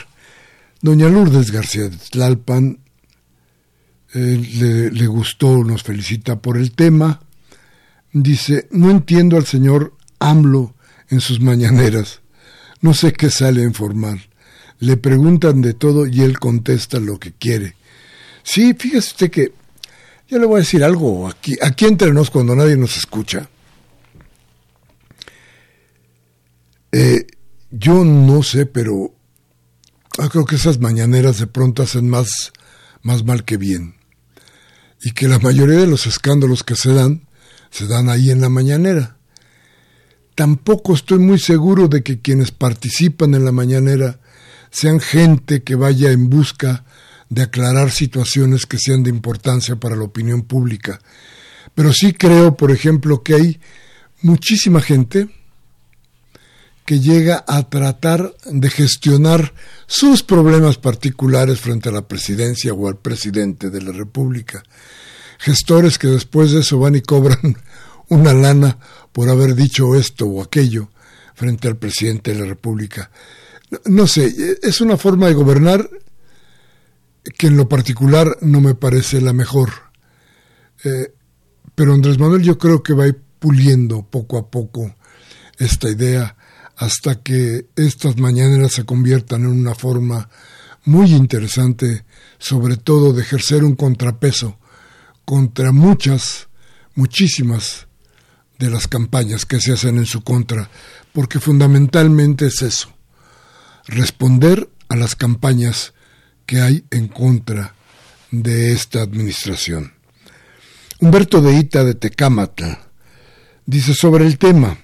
doña 0.81 1.09
Lourdes 1.09 1.51
García 1.51 1.89
de 1.89 1.97
Tlalpan 1.97 2.79
le, 4.13 4.91
le 4.91 5.07
gustó, 5.07 5.65
nos 5.65 5.83
felicita 5.83 6.41
por 6.41 6.57
el 6.57 6.73
tema. 6.73 7.21
Dice, 8.13 8.69
no 8.71 8.91
entiendo 8.91 9.37
al 9.37 9.47
señor 9.47 9.95
AMLO 10.19 10.75
en 11.11 11.21
sus 11.21 11.41
mañaneras. 11.41 12.21
No 12.81 12.95
sé 12.95 13.13
qué 13.13 13.31
sale 13.31 13.63
a 13.63 13.67
informar. 13.67 14.19
Le 14.79 14.97
preguntan 14.97 15.61
de 15.61 15.75
todo 15.75 16.07
y 16.07 16.23
él 16.23 16.39
contesta 16.39 17.01
lo 17.01 17.19
que 17.19 17.33
quiere. 17.33 17.75
Sí, 18.43 18.75
fíjese 18.75 19.09
usted 19.09 19.31
que 19.31 19.53
yo 20.29 20.39
le 20.39 20.47
voy 20.47 20.57
a 20.57 20.61
decir 20.61 20.85
algo 20.85 21.29
aquí, 21.29 21.57
aquí 21.61 21.87
entre 21.87 22.13
nos 22.13 22.31
cuando 22.31 22.55
nadie 22.55 22.77
nos 22.77 22.97
escucha. 22.97 23.49
Eh, 26.93 27.27
yo 27.71 28.05
no 28.05 28.43
sé, 28.43 28.67
pero 28.67 29.15
creo 30.31 30.45
que 30.45 30.57
esas 30.57 30.81
mañaneras 30.81 31.39
de 31.39 31.47
pronto 31.47 31.83
hacen 31.83 32.09
más, 32.09 32.53
más 33.03 33.25
mal 33.25 33.45
que 33.45 33.57
bien. 33.57 33.97
Y 35.03 35.13
que 35.13 35.29
la 35.29 35.39
mayoría 35.39 35.79
de 35.79 35.87
los 35.87 36.07
escándalos 36.07 36.65
que 36.65 36.75
se 36.75 36.93
dan, 36.93 37.28
se 37.71 37.87
dan 37.87 38.09
ahí 38.09 38.31
en 38.31 38.41
la 38.41 38.49
mañanera. 38.49 39.17
Tampoco 40.35 40.95
estoy 40.95 41.19
muy 41.19 41.39
seguro 41.39 41.89
de 41.89 42.03
que 42.03 42.21
quienes 42.21 42.53
participan 42.53 43.35
en 43.35 43.45
la 43.45 43.53
mañanera 43.53 44.21
sean 44.71 45.01
gente 45.01 45.63
que 45.63 45.75
vaya 45.75 46.11
en 46.13 46.31
busca 46.31 46.85
de 47.29 47.43
aclarar 47.43 47.91
situaciones 47.91 48.67
que 48.67 48.79
sean 48.79 49.03
de 49.03 49.11
importancia 49.11 49.77
para 49.77 49.97
la 49.97 50.05
opinión 50.05 50.43
pública. 50.43 51.01
Pero 51.75 51.93
sí 51.93 52.13
creo, 52.13 52.57
por 52.57 52.71
ejemplo, 52.71 53.23
que 53.23 53.35
hay 53.35 53.61
muchísima 54.23 54.81
gente 54.81 55.29
que 56.85 57.01
llega 57.01 57.45
a 57.47 57.69
tratar 57.69 58.35
de 58.47 58.71
gestionar 58.71 59.53
sus 59.87 60.23
problemas 60.23 60.79
particulares 60.79 61.61
frente 61.61 61.91
a 61.91 61.93
la 61.93 62.09
presidencia 62.09 62.73
o 62.73 62.89
al 62.89 62.97
presidente 62.97 63.69
de 63.69 63.83
la 63.83 63.93
República. 63.93 64.63
Gestores 65.39 65.99
que 65.99 66.09
después 66.09 66.53
de 66.53 66.61
eso 66.61 66.79
van 66.79 66.97
y 66.97 67.01
cobran 67.01 67.57
una 68.09 68.35
lana 68.35 68.79
por 69.13 69.29
haber 69.29 69.55
dicho 69.55 69.95
esto 69.95 70.27
o 70.27 70.43
aquello 70.43 70.91
frente 71.35 71.69
al 71.69 71.77
presidente 71.77 72.35
de 72.35 72.41
la 72.41 72.47
República. 72.47 73.11
No, 73.87 74.07
sé, 74.07 74.35
es 74.63 74.81
una 74.81 74.97
forma 74.97 75.29
de 75.29 75.35
gobernar 75.35 75.89
que 77.37 77.49
en 77.49 77.57
lo 77.57 77.69
particular 77.69 78.37
no 78.41 78.61
me 78.61 78.75
parece 78.75 79.21
la 79.21 79.33
mejor. 79.33 79.71
Eh, 80.85 81.13
pero 81.75 81.95
Andrés 81.95 82.19
Manuel 82.19 82.43
yo 82.43 82.59
creo 82.59 82.83
que 82.83 82.95
va 82.95 83.05
a 83.05 83.09
ir 83.09 83.21
puliendo 83.39 84.03
poco 84.03 84.39
a 84.39 84.51
poco 84.51 84.97
esta 85.59 85.89
idea 85.89 86.37
hasta 86.77 87.23
que 87.23 87.67
estas 87.77 88.17
mañaneras 88.17 88.73
se 88.73 88.85
conviertan 88.85 89.43
en 89.43 89.49
una 89.51 89.75
forma 89.75 90.29
muy 90.85 91.13
interesante, 91.13 92.05
sobre 92.39 92.77
todo 92.77 93.13
de 93.13 93.23
ejercer 93.23 93.65
un 93.65 93.75
contrapeso 93.75 94.59
contra 95.29 95.73
muchas, 95.73 96.49
muchísimas 96.95 97.87
de 98.59 98.71
las 98.71 98.89
campañas 98.89 99.45
que 99.45 99.61
se 99.61 99.75
hacen 99.75 99.99
en 99.99 100.07
su 100.07 100.23
contra, 100.23 100.71
porque 101.13 101.39
fundamentalmente 101.39 102.47
es 102.47 102.63
eso, 102.63 102.95
responder 103.89 104.71
a 104.89 104.97
las 104.97 105.17
campañas 105.17 105.93
que 106.47 106.63
hay 106.63 106.83
en 106.91 107.09
contra 107.09 107.75
de 108.31 108.73
esta 108.73 109.03
administración. 109.03 109.93
Humberto 110.99 111.43
de 111.43 111.59
Ita 111.59 111.85
de 111.85 111.95
Tecámatla 111.95 112.89
dice 113.67 113.93
sobre 113.93 114.25
el 114.25 114.39
tema, 114.39 114.79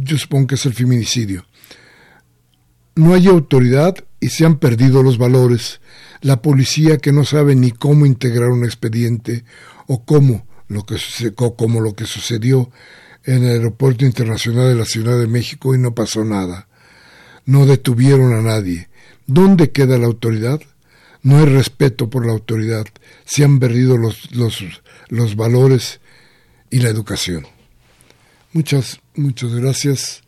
yo 0.00 0.16
supongo 0.16 0.46
que 0.46 0.54
es 0.54 0.64
el 0.64 0.72
feminicidio, 0.72 1.44
no 2.94 3.12
hay 3.12 3.26
autoridad 3.26 3.94
y 4.20 4.30
se 4.30 4.46
han 4.46 4.58
perdido 4.58 5.02
los 5.02 5.18
valores, 5.18 5.82
la 6.20 6.42
policía 6.42 6.98
que 6.98 7.12
no 7.12 7.24
sabe 7.24 7.54
ni 7.54 7.72
cómo 7.72 8.06
integrar 8.06 8.50
un 8.50 8.64
expediente 8.64 9.44
o 9.86 10.04
cómo 10.04 10.46
lo 10.68 10.84
que, 10.84 10.96
como 11.56 11.80
lo 11.80 11.94
que 11.94 12.06
sucedió 12.06 12.70
en 13.24 13.44
el 13.44 13.52
Aeropuerto 13.52 14.04
Internacional 14.04 14.68
de 14.68 14.74
la 14.74 14.84
Ciudad 14.84 15.18
de 15.18 15.26
México 15.26 15.74
y 15.74 15.78
no 15.78 15.94
pasó 15.94 16.24
nada. 16.24 16.68
No 17.44 17.66
detuvieron 17.66 18.34
a 18.34 18.42
nadie. 18.42 18.88
¿Dónde 19.26 19.70
queda 19.70 19.98
la 19.98 20.06
autoridad? 20.06 20.60
no 21.26 21.38
hay 21.38 21.46
respeto 21.46 22.08
por 22.08 22.24
la 22.24 22.30
autoridad, 22.30 22.86
se 23.24 23.42
han 23.42 23.58
perdido 23.58 23.96
los, 23.96 24.32
los, 24.32 24.62
los 25.08 25.34
valores 25.34 25.98
y 26.70 26.78
la 26.78 26.88
educación. 26.88 27.48
Muchas, 28.52 29.00
muchas 29.16 29.52
gracias, 29.52 30.22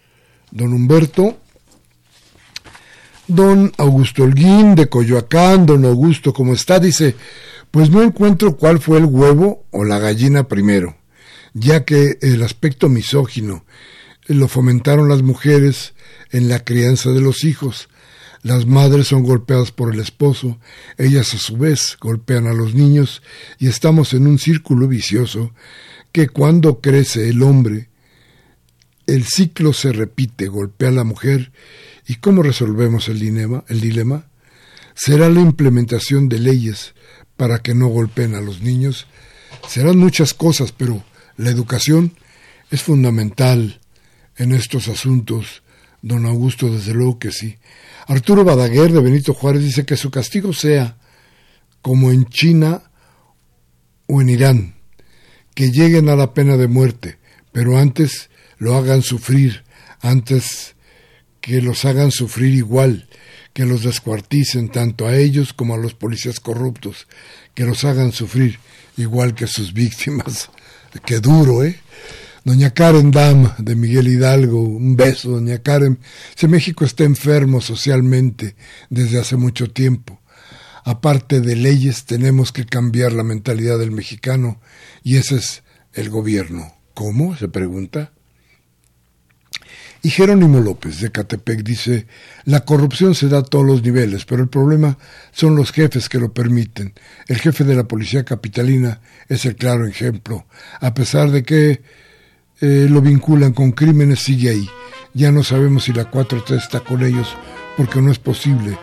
don 0.51 0.73
Humberto. 0.73 1.39
Don 3.29 3.73
Augusto 3.77 4.23
Holguín 4.23 4.75
de 4.75 4.89
Coyoacán, 4.89 5.67
don 5.67 5.85
Augusto, 5.85 6.33
¿cómo 6.33 6.55
está? 6.55 6.81
Dice, 6.81 7.15
pues 7.71 7.91
no 7.91 8.03
encuentro 8.03 8.57
cuál 8.57 8.81
fue 8.81 8.97
el 8.97 9.05
huevo 9.05 9.67
o 9.71 9.85
la 9.85 9.99
gallina 9.99 10.49
primero, 10.49 10.97
ya 11.53 11.85
que 11.85 12.17
el 12.23 12.43
aspecto 12.43 12.89
misógino 12.89 13.67
lo 14.27 14.49
fomentaron 14.49 15.11
las 15.11 15.21
mujeres 15.21 15.93
en 16.31 16.49
la 16.49 16.65
crianza 16.65 17.11
de 17.11 17.21
los 17.21 17.45
hijos, 17.45 17.91
las 18.43 18.65
madres 18.65 19.09
son 19.09 19.25
golpeadas 19.25 19.73
por 19.73 19.93
el 19.93 20.01
esposo, 20.01 20.59
ellas 20.97 21.35
a 21.35 21.39
su 21.39 21.59
vez 21.59 21.99
golpean 22.01 22.47
a 22.47 22.55
los 22.55 22.75
niños 22.75 23.23
y 23.59 23.69
estamos 23.69 24.15
en 24.15 24.27
un 24.27 24.39
círculo 24.39 24.89
vicioso 24.89 25.53
que 26.13 26.29
cuando 26.29 26.81
crece 26.81 27.29
el 27.29 27.43
hombre, 27.43 27.91
el 29.07 29.25
ciclo 29.25 29.75
se 29.75 29.93
repite, 29.93 30.49
golpea 30.49 30.89
a 30.89 30.93
la 30.93 31.05
mujer 31.05 31.53
y 32.09 32.17
¿cómo 32.17 32.43
resolvemos 32.43 33.09
el 33.09 33.21
dilema? 33.21 33.65
El 33.69 33.83
dilema 33.83 34.25
será 34.95 35.29
la 35.29 35.41
implementación 35.41 36.31
de 36.31 36.39
leyes 36.39 36.95
para 37.37 37.59
que 37.59 37.75
no 37.75 37.89
golpeen 37.89 38.35
a 38.35 38.41
los 38.41 38.63
niños. 38.63 39.07
Serán 39.69 39.99
muchas 39.99 40.33
cosas, 40.33 40.73
pero 40.73 41.05
la 41.37 41.51
educación 41.51 42.15
es 42.71 42.83
fundamental 42.83 43.81
en 44.39 44.53
estos 44.53 44.89
asuntos. 44.89 45.63
Don 46.01 46.25
Augusto, 46.25 46.73
desde 46.73 46.95
luego 46.95 47.19
que 47.19 47.31
sí. 47.31 47.59
Arturo 48.07 48.43
Badaguer 48.43 48.91
de 48.91 49.03
Benito 49.03 49.35
Juárez 49.35 49.63
dice 49.63 49.85
que 49.85 49.99
su 49.99 50.11
castigo 50.11 50.55
sea 50.55 50.97
como 51.83 52.11
en 52.11 52.25
China 52.25 52.91
o 54.07 54.23
en 54.23 54.31
Irán, 54.31 54.77
que 55.55 55.71
lleguen 55.71 56.09
a 56.09 56.17
la 56.17 56.33
pena 56.33 56.57
de 56.57 56.69
muerte, 56.69 57.19
pero 57.53 57.77
antes 57.77 58.31
lo 58.57 58.77
hagan 58.77 59.03
sufrir, 59.03 59.65
antes 60.01 60.75
que 61.41 61.63
los 61.63 61.85
hagan 61.85 62.11
sufrir 62.11 62.55
igual, 62.55 63.09
que 63.53 63.65
los 63.65 63.83
descuarticen 63.83 64.69
tanto 64.69 65.07
a 65.07 65.17
ellos 65.17 65.53
como 65.53 65.75
a 65.75 65.79
los 65.79 65.95
policías 65.95 66.41
corruptos, 66.41 67.07
que 67.55 67.65
los 67.65 67.85
hagan 67.85 68.13
sufrir 68.13 68.59
igual 68.97 69.35
que 69.35 69.47
sus 69.47 69.73
víctimas. 69.83 70.51
Qué 71.05 71.21
duro, 71.21 71.65
¿eh? 71.65 71.79
Doña 72.45 72.71
Karen 72.71 73.11
Dam 73.11 73.53
de 73.59 73.75
Miguel 73.75 74.09
Hidalgo, 74.09 74.63
un 74.63 74.97
beso, 74.97 75.33
doña 75.33 75.59
Karen. 75.59 75.99
Si 76.35 76.49
México 76.49 76.85
está 76.85 77.05
enfermo 77.05 77.61
socialmente 77.61 78.57
desde 78.89 79.19
hace 79.19 79.37
mucho 79.37 79.71
tiempo. 79.71 80.21
Aparte 80.85 81.43
de 81.43 81.57
leyes, 81.57 82.07
tenemos 82.07 82.51
que 82.53 82.65
cambiar 82.65 83.13
la 83.13 83.23
mentalidad 83.23 83.79
del 83.79 83.91
mexicano 83.91 84.61
y 85.03 85.17
ese 85.17 85.37
es 85.37 85.63
el 85.93 86.09
gobierno. 86.09 86.73
¿Cómo? 86.95 87.37
se 87.37 87.49
pregunta. 87.49 88.13
Y 90.03 90.11
Jerónimo 90.11 90.61
López 90.61 91.01
de 91.01 91.11
Catepec 91.11 91.63
dice, 91.65 92.07
la 92.45 92.65
corrupción 92.65 93.15
se 93.15 93.29
da 93.29 93.39
a 93.39 93.43
todos 93.43 93.67
los 93.67 93.83
niveles, 93.83 94.25
pero 94.25 94.43
el 94.43 94.49
problema 94.49 94.97
son 95.33 95.57
los 95.57 95.73
jefes 95.73 96.09
que 96.09 96.19
lo 96.19 96.33
permiten. 96.33 96.95
El 97.27 97.39
jefe 97.39 97.65
de 97.65 97.75
la 97.75 97.85
policía 97.85 98.25
capitalina 98.25 99.01
es 99.29 99.45
el 99.45 99.57
claro 99.57 99.87
ejemplo, 99.87 100.47
a 100.81 100.95
pesar 100.95 101.31
de 101.33 101.43
que 101.43 101.83
eh, 102.61 102.87
lo 102.89 103.01
vinculan 103.01 103.53
con 103.53 103.73
crímenes, 103.73 104.21
sigue 104.21 104.51
ahí. 104.51 104.69
Ya 105.15 105.33
no 105.33 105.43
sabemos 105.43 105.85
si 105.85 105.93
la 105.93 106.11
4T 106.11 106.57
está 106.57 106.81
con 106.81 107.03
ellos 107.03 107.37
porque 107.77 108.01
no 108.01 108.13
es 108.13 108.19
posible 108.19 108.79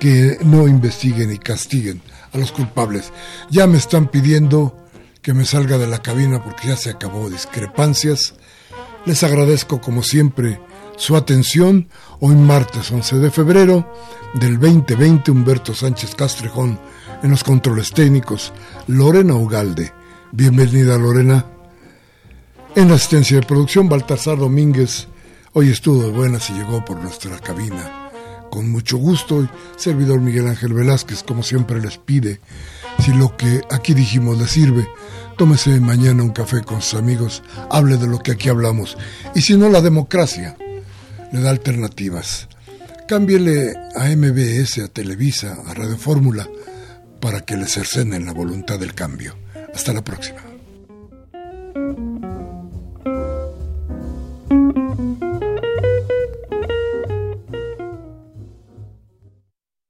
que 0.00 0.38
no 0.44 0.68
investiguen 0.68 1.32
y 1.32 1.38
castiguen 1.38 2.00
a 2.32 2.38
los 2.38 2.52
culpables. 2.52 3.12
Ya 3.50 3.66
me 3.66 3.78
están 3.78 4.08
pidiendo 4.08 4.76
que 5.22 5.34
me 5.34 5.44
salga 5.44 5.78
de 5.78 5.86
la 5.86 6.02
cabina 6.02 6.42
porque 6.42 6.68
ya 6.68 6.76
se 6.76 6.90
acabó 6.90 7.28
discrepancias. 7.30 8.34
Les 9.06 9.22
agradezco 9.22 9.80
como 9.80 10.02
siempre 10.02 10.60
su 10.96 11.14
atención. 11.14 11.88
Hoy 12.18 12.34
martes 12.34 12.90
11 12.90 13.18
de 13.18 13.30
febrero 13.30 13.88
del 14.34 14.58
2020 14.58 15.30
Humberto 15.30 15.74
Sánchez 15.74 16.16
Castrejón 16.16 16.80
en 17.22 17.30
los 17.30 17.44
controles 17.44 17.92
técnicos. 17.92 18.52
Lorena 18.88 19.34
Ugalde. 19.34 19.92
Bienvenida 20.32 20.98
Lorena. 20.98 21.46
En 22.74 22.88
la 22.88 22.96
asistencia 22.96 23.38
de 23.38 23.46
producción, 23.46 23.88
Baltasar 23.88 24.38
Domínguez 24.38 25.06
hoy 25.52 25.70
estuvo 25.70 26.02
de 26.02 26.10
buenas 26.10 26.50
y 26.50 26.54
llegó 26.54 26.84
por 26.84 27.00
nuestra 27.00 27.38
cabina. 27.38 28.10
Con 28.50 28.72
mucho 28.72 28.96
gusto, 28.96 29.48
servidor 29.76 30.20
Miguel 30.20 30.48
Ángel 30.48 30.72
Velázquez, 30.72 31.22
como 31.22 31.44
siempre 31.44 31.80
les 31.80 31.96
pide, 31.96 32.40
Si 32.98 33.12
lo 33.12 33.36
que 33.36 33.62
aquí 33.70 33.94
dijimos 33.94 34.36
le 34.36 34.48
sirve, 34.48 34.88
tómese 35.36 35.80
mañana 35.80 36.22
un 36.22 36.30
café 36.30 36.62
con 36.62 36.82
sus 36.82 36.98
amigos, 36.98 37.42
hable 37.70 37.96
de 37.96 38.06
lo 38.06 38.18
que 38.18 38.32
aquí 38.32 38.48
hablamos. 38.48 38.96
Y 39.34 39.42
si 39.42 39.56
no, 39.56 39.68
la 39.68 39.80
democracia 39.80 40.56
le 41.32 41.40
da 41.40 41.50
alternativas. 41.50 42.48
Cámbiele 43.06 43.74
a 43.94 44.06
MBS, 44.16 44.78
a 44.78 44.88
Televisa, 44.88 45.58
a 45.66 45.74
Radio 45.74 45.96
Fórmula, 45.96 46.48
para 47.20 47.42
que 47.42 47.56
le 47.56 47.66
cercenen 47.66 48.26
la 48.26 48.32
voluntad 48.32 48.78
del 48.78 48.94
cambio. 48.94 49.36
Hasta 49.74 49.92
la 49.92 50.02
próxima. 50.02 50.40